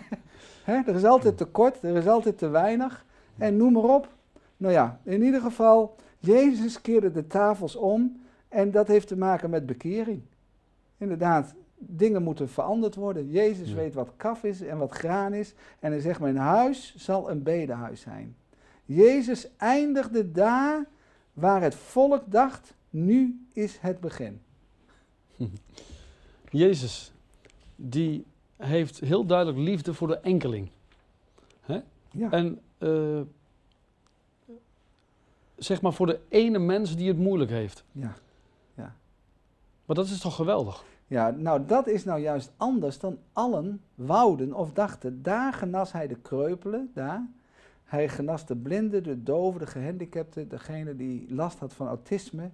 Hè, 0.64 0.74
er 0.74 0.96
is 0.96 1.04
altijd 1.04 1.38
tekort, 1.38 1.84
er 1.84 1.96
is 1.96 2.08
altijd 2.08 2.38
te 2.38 2.48
weinig. 2.48 3.06
En 3.38 3.58
noem 3.58 3.74
maar 3.74 3.84
op. 3.84 4.08
Nou 4.58 4.74
ja, 4.74 5.00
in 5.04 5.22
ieder 5.22 5.42
geval, 5.42 5.96
Jezus 6.20 6.82
keerde 6.82 7.12
de 7.12 7.28
tafels 7.28 7.76
om 7.76 8.22
en 8.50 8.72
dat 8.72 8.88
heeft 8.88 9.08
te 9.08 9.18
maken 9.18 9.50
met 9.50 9.66
bekering. 9.66 10.22
Inderdaad, 10.98 11.54
dingen 11.78 12.24
moeten 12.24 12.50
veranderd 12.50 12.96
worden. 12.96 13.30
Jezus 13.30 13.70
Ja. 13.70 13.76
weet 13.76 13.94
wat 13.94 14.12
kaf 14.18 14.44
is 14.44 14.62
en 14.62 14.78
wat 14.78 14.92
graan 14.92 15.34
is. 15.34 15.54
En 15.80 15.92
hij 15.92 16.02
zegt, 16.02 16.20
mijn 16.20 16.38
huis 16.38 16.96
zal 16.98 17.30
een 17.30 17.44
bedehuis 17.44 18.02
zijn. 18.02 18.36
Jezus 18.86 19.48
eindigde 19.58 20.32
daar 20.32 20.86
waar 21.36 21.62
het 21.62 21.76
volk 21.76 22.24
dacht, 22.26 22.74
nu 22.90 23.46
is 23.54 23.78
het 23.78 24.00
begin. 24.00 24.42
Jezus, 26.50 27.12
die 27.76 28.26
heeft 28.58 29.00
heel 29.00 29.26
duidelijk 29.26 29.58
liefde 29.58 29.94
voor 29.94 30.08
de 30.08 30.20
enkeling. 30.20 30.70
Ja, 32.12 32.32
En 32.32 32.62
eh, 32.78 33.22
zeg 35.56 35.82
maar 35.82 35.94
voor 35.94 36.08
de 36.08 36.20
ene 36.30 36.60
mens 36.60 36.96
die 36.96 37.08
het 37.08 37.18
moeilijk 37.18 37.52
heeft. 37.52 37.84
ja. 37.92 38.16
Maar 39.86 39.96
dat 39.96 40.06
is 40.06 40.20
toch 40.20 40.36
geweldig? 40.36 40.84
ja, 41.08 41.30
nou 41.30 41.66
dat 41.66 41.88
is 41.88 42.04
nou 42.04 42.20
juist 42.22 42.52
anders 42.58 43.00
dan 43.00 43.18
allen 43.34 43.82
wouden 43.96 44.54
of 44.54 44.74
dachten. 44.74 45.24
Daar 45.24 45.54
genas 45.54 45.92
hij 45.92 46.08
de 46.08 46.16
kreupelen, 46.16 46.92
daar. 46.94 47.28
Hij 47.86 48.10
genas 48.10 48.46
de 48.46 48.56
blinden, 48.56 49.04
de 49.04 49.24
doven, 49.24 49.60
de 49.60 49.68
gehandicapten, 49.68 50.50
degene 50.50 50.96
die 50.96 51.34
last 51.34 51.60
had 51.60 51.74
van 51.74 51.88
autisme. 51.88 52.50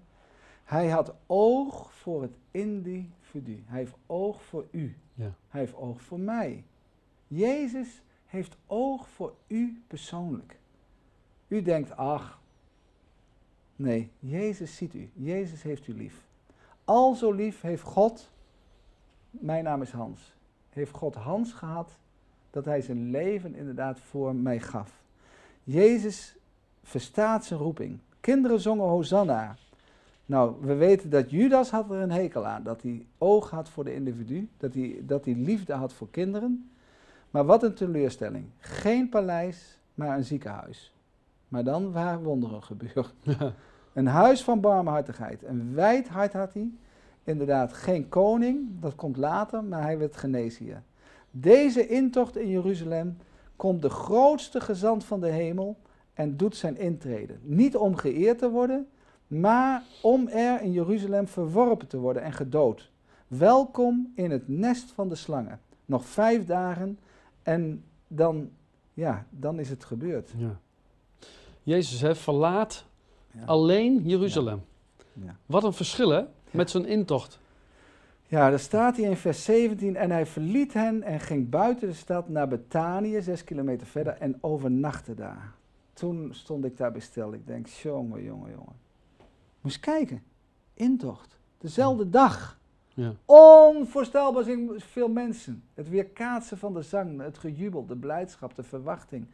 Hij 0.64 0.90
had 0.90 1.14
oog 1.26 1.94
voor 1.94 2.22
het 2.22 2.36
individu. 2.52 3.64
Hij 3.66 3.80
heeft 3.80 3.96
oog 4.06 4.44
voor 4.44 4.66
u. 4.72 4.96
Ja. 5.14 5.34
Hij 5.50 5.60
heeft 5.60 5.76
oog 5.76 6.02
voor 6.02 6.20
mij. 6.20 6.64
Jezus 7.28 8.02
heeft 8.26 8.58
oog 8.68 9.10
voor 9.10 9.34
u 9.48 9.82
persoonlijk. 9.88 10.60
U 11.48 11.62
denkt, 11.62 11.98
ach, 11.98 12.42
Nee, 13.82 14.12
Jezus 14.20 14.76
ziet 14.76 14.94
u. 14.94 15.10
Jezus 15.14 15.64
heeft 15.64 15.88
u 15.88 15.94
lief. 15.94 16.26
Al 16.86 17.16
zo 17.16 17.32
lief 17.32 17.62
heeft 17.62 17.84
God, 17.84 18.32
mijn 19.30 19.64
naam 19.64 19.82
is 19.82 19.92
Hans, 19.92 20.34
heeft 20.70 20.92
God 20.92 21.16
Hans 21.16 21.54
gehad 21.54 21.98
dat 22.50 22.66
hij 22.66 22.82
zijn 22.82 23.12
leven 23.12 23.56
inderdaad 23.56 24.00
voor 24.00 24.36
mij 24.36 24.60
gaf. 24.60 25.04
Jezus 25.64 26.36
verstaat 26.84 27.46
zijn 27.46 27.60
roeping. 27.60 28.00
Kinderen 28.20 28.60
zongen 28.60 28.86
Hosanna. 28.88 29.56
Nou, 30.26 30.56
we 30.62 30.74
weten 30.74 31.10
dat 31.10 31.32
Judas 31.32 31.70
had 31.70 31.92
er 31.92 31.98
een 31.98 32.12
hekel 32.12 32.46
aan. 32.46 32.64
Dat 32.64 32.82
hij 32.82 33.06
oog 33.18 33.50
had 33.50 33.70
voor 33.70 33.84
de 33.84 33.94
individu. 33.94 34.50
Dat 34.58 34.74
hij, 34.74 35.02
dat 35.02 35.26
hij 35.26 35.34
liefde 35.34 35.74
had 35.74 35.94
voor 35.94 36.10
kinderen. 36.10 36.72
Maar 37.32 37.46
wat 37.46 37.64
een 37.64 37.74
teleurstelling. 37.74 38.46
Geen 38.58 39.10
paleis, 39.10 39.80
maar 39.94 40.18
een 40.18 40.24
ziekenhuis. 40.24 40.94
Maar 41.48 41.64
dan 41.64 41.92
waar 41.92 42.24
wonderen 42.24 42.64
gebeuren. 42.64 43.06
een 43.94 44.08
huis 44.08 44.44
van 44.44 44.62
barmhartigheid. 44.62 45.44
Een 45.44 45.74
wijd 45.74 46.08
hart 46.08 46.34
had 46.34 46.54
hij. 46.54 46.72
Inderdaad, 47.24 47.74
geen 47.74 48.10
koning, 48.10 48.68
dat 48.80 48.96
komt 48.96 49.18
later, 49.18 49.64
maar 49.64 49.82
hij 49.82 49.98
werd 49.98 50.18
geneesheer. 50.18 50.82
Deze 51.32 51.88
intocht 51.88 52.38
in 52.38 52.50
Jeruzalem 52.50 53.18
komt 53.62 53.82
de 53.82 53.90
grootste 53.90 54.62
gezant 54.62 55.04
van 55.04 55.20
de 55.20 55.28
hemel 55.28 55.78
en 56.14 56.38
doet 56.38 56.56
zijn 56.56 56.78
intrede. 56.78 57.34
Niet 57.42 57.76
om 57.76 57.96
geëerd 57.96 58.38
te 58.38 58.50
worden, 58.50 58.88
maar 59.28 59.84
om 60.02 60.28
er 60.28 60.62
in 60.62 60.72
Jeruzalem 60.72 61.28
verworpen 61.28 61.88
te 61.88 61.98
worden 61.98 62.24
en 62.24 62.34
gedood. 62.34 62.92
Welkom 63.28 64.12
in 64.16 64.32
het 64.32 64.48
nest 64.48 64.92
van 64.92 65.10
de 65.10 65.16
slangen. 65.16 65.60
Nog 65.86 66.06
vijf 66.06 66.46
dagen 66.46 67.00
en 67.44 67.84
dan, 68.08 68.50
ja, 68.94 69.26
dan 69.30 69.60
is 69.60 69.70
het 69.70 69.86
gebeurd. 69.86 70.30
Ja. 70.38 70.60
Jezus 71.64 72.02
hè, 72.02 72.16
verlaat 72.16 72.86
Ja. 73.32 73.46
alleen 73.46 74.02
Jeruzalem. 74.04 74.62
Ja. 75.14 75.36
Wat 75.46 75.64
een 75.64 75.74
verschil 75.74 76.10
hè, 76.10 76.24
met 76.52 76.70
zo'n 76.70 76.86
intocht. 76.86 77.40
Ja, 78.32 78.50
daar 78.50 78.60
staat 78.60 78.98
hij 78.98 79.06
in 79.06 79.18
vers 79.18 79.44
17. 79.44 79.96
En 79.96 80.12
hij 80.12 80.26
verliet 80.26 80.74
hen 80.74 81.04
en 81.04 81.20
ging 81.20 81.50
buiten 81.50 81.88
de 81.88 81.94
stad 81.94 82.30
naar 82.30 82.48
Betanië, 82.48 83.22
zes 83.22 83.44
kilometer 83.44 83.88
verder, 83.88 84.14
en 84.14 84.38
overnachtte 84.42 85.14
daar. 85.14 85.54
Toen 85.94 86.30
stond 86.34 86.66
ik 86.66 86.78
daarbij 86.78 87.02
stil. 87.02 87.34
Ik 87.34 87.48
denk, 87.48 87.68
jongen, 87.68 88.24
jongen, 88.24 88.52
jongen. 88.52 88.76
Moest 89.62 89.80
kijken. 89.80 90.24
Intocht. 90.74 91.40
Dezelfde 91.58 92.10
dag. 92.10 92.60
Ja. 92.94 93.14
Onvoorstelbaar 93.26 94.46
veel 94.78 95.10
mensen. 95.10 95.64
Het 95.74 95.90
weerkaatsen 95.90 96.58
van 96.58 96.74
de 96.74 96.82
zang, 96.82 97.22
het 97.22 97.38
gejubel, 97.38 97.86
de 97.86 97.96
blijdschap, 97.96 98.56
de 98.56 98.64
verwachting. 98.64 99.26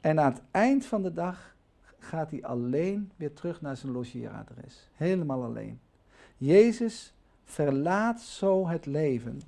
En 0.00 0.20
aan 0.20 0.32
het 0.32 0.42
eind 0.50 0.86
van 0.86 1.02
de 1.02 1.12
dag 1.12 1.54
gaat 1.98 2.30
hij 2.30 2.44
alleen 2.44 3.10
weer 3.16 3.32
terug 3.32 3.60
naar 3.60 3.76
zijn 3.76 3.92
logeeradres. 3.92 4.88
Helemaal 4.94 5.44
alleen. 5.44 5.80
Jezus 6.36 7.12
verlaat 7.48 8.20
zo 8.20 8.68
het 8.68 8.86
leven. 8.86 9.40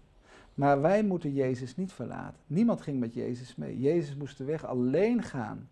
Maar 0.55 0.81
wij 0.81 1.03
moeten 1.03 1.33
Jezus 1.33 1.77
niet 1.77 1.93
verlaten. 1.93 2.41
Niemand 2.47 2.81
ging 2.81 3.01
met 3.01 3.15
Jezus 3.15 3.55
mee. 3.57 3.81
Jezus 3.81 4.17
moest 4.17 4.39
de 4.39 4.45
weg 4.45 4.67
alleen 4.67 5.23
gaan. 5.23 5.69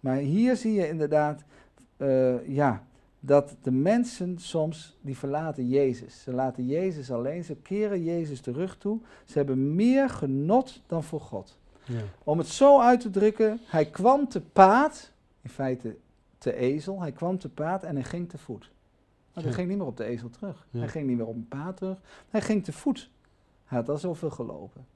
Maar 0.00 0.16
hier 0.16 0.56
zie 0.56 0.72
je 0.72 0.88
inderdaad, 0.88 1.44
eh, 1.96 2.48
ja, 2.48 2.84
dat 3.20 3.56
de 3.62 3.70
mensen 3.70 4.38
soms, 4.38 4.96
die 5.00 5.16
verlaten 5.16 5.68
Jezus. 5.68 6.22
Ze 6.22 6.32
laten 6.32 6.66
Jezus 6.66 7.10
alleen, 7.10 7.44
ze 7.44 7.56
keren 7.56 8.04
Jezus 8.04 8.42
de 8.42 8.52
rug 8.52 8.76
toe. 8.78 8.98
Ze 9.24 9.38
hebben 9.38 9.74
meer 9.74 10.10
genot 10.10 10.82
dan 10.86 11.04
voor 11.04 11.20
God. 11.20 11.58
Ja. 11.84 12.00
Om 12.24 12.38
het 12.38 12.46
zo 12.46 12.80
uit 12.80 13.00
te 13.00 13.10
drukken, 13.10 13.60
hij 13.64 13.86
kwam 13.86 14.28
te 14.28 14.40
paard, 14.40 15.12
in 15.42 15.50
feite 15.50 15.96
te 16.38 16.54
ezel, 16.54 17.00
hij 17.00 17.12
kwam 17.12 17.38
te 17.38 17.48
paard 17.48 17.82
en 17.82 17.94
hij 17.94 18.04
ging 18.04 18.28
te 18.28 18.38
voet. 18.38 18.70
Maar 19.34 19.42
hij 19.42 19.52
Ja. 19.52 19.58
ging 19.58 19.68
niet 19.68 19.78
meer 19.78 19.86
op 19.86 19.96
de 19.96 20.04
ezel 20.04 20.30
terug. 20.30 20.66
Hij 20.70 20.88
ging 20.88 21.06
niet 21.06 21.16
meer 21.16 21.26
op 21.26 21.34
een 21.34 21.48
paard 21.48 21.76
terug, 21.76 22.00
hij 22.28 22.40
ging 22.40 22.64
te 22.64 22.72
voet. 22.72 23.10
Hij 23.64 23.78
had 23.78 23.88
al 23.88 23.98
zoveel 23.98 24.30
gelopen. 24.30 24.86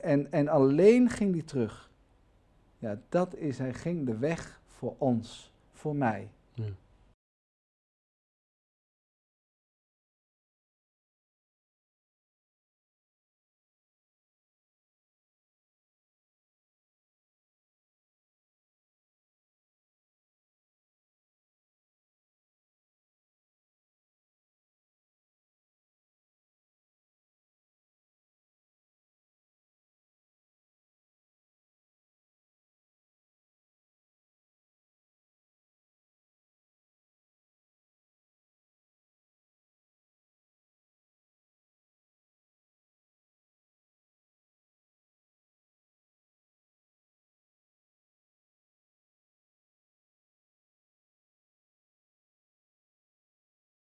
En, 0.00 0.32
en 0.32 0.48
alleen 0.48 1.08
ging 1.10 1.32
hij 1.32 1.42
terug. 1.42 1.90
Ja, 2.78 3.00
dat 3.08 3.34
is, 3.34 3.58
hij 3.58 3.74
ging 3.74 4.06
de 4.06 4.16
weg 4.18 4.60
voor 4.66 4.94
ons, 4.98 5.52
voor 5.72 5.96
mij. 5.96 6.30
Ja. 6.52 6.64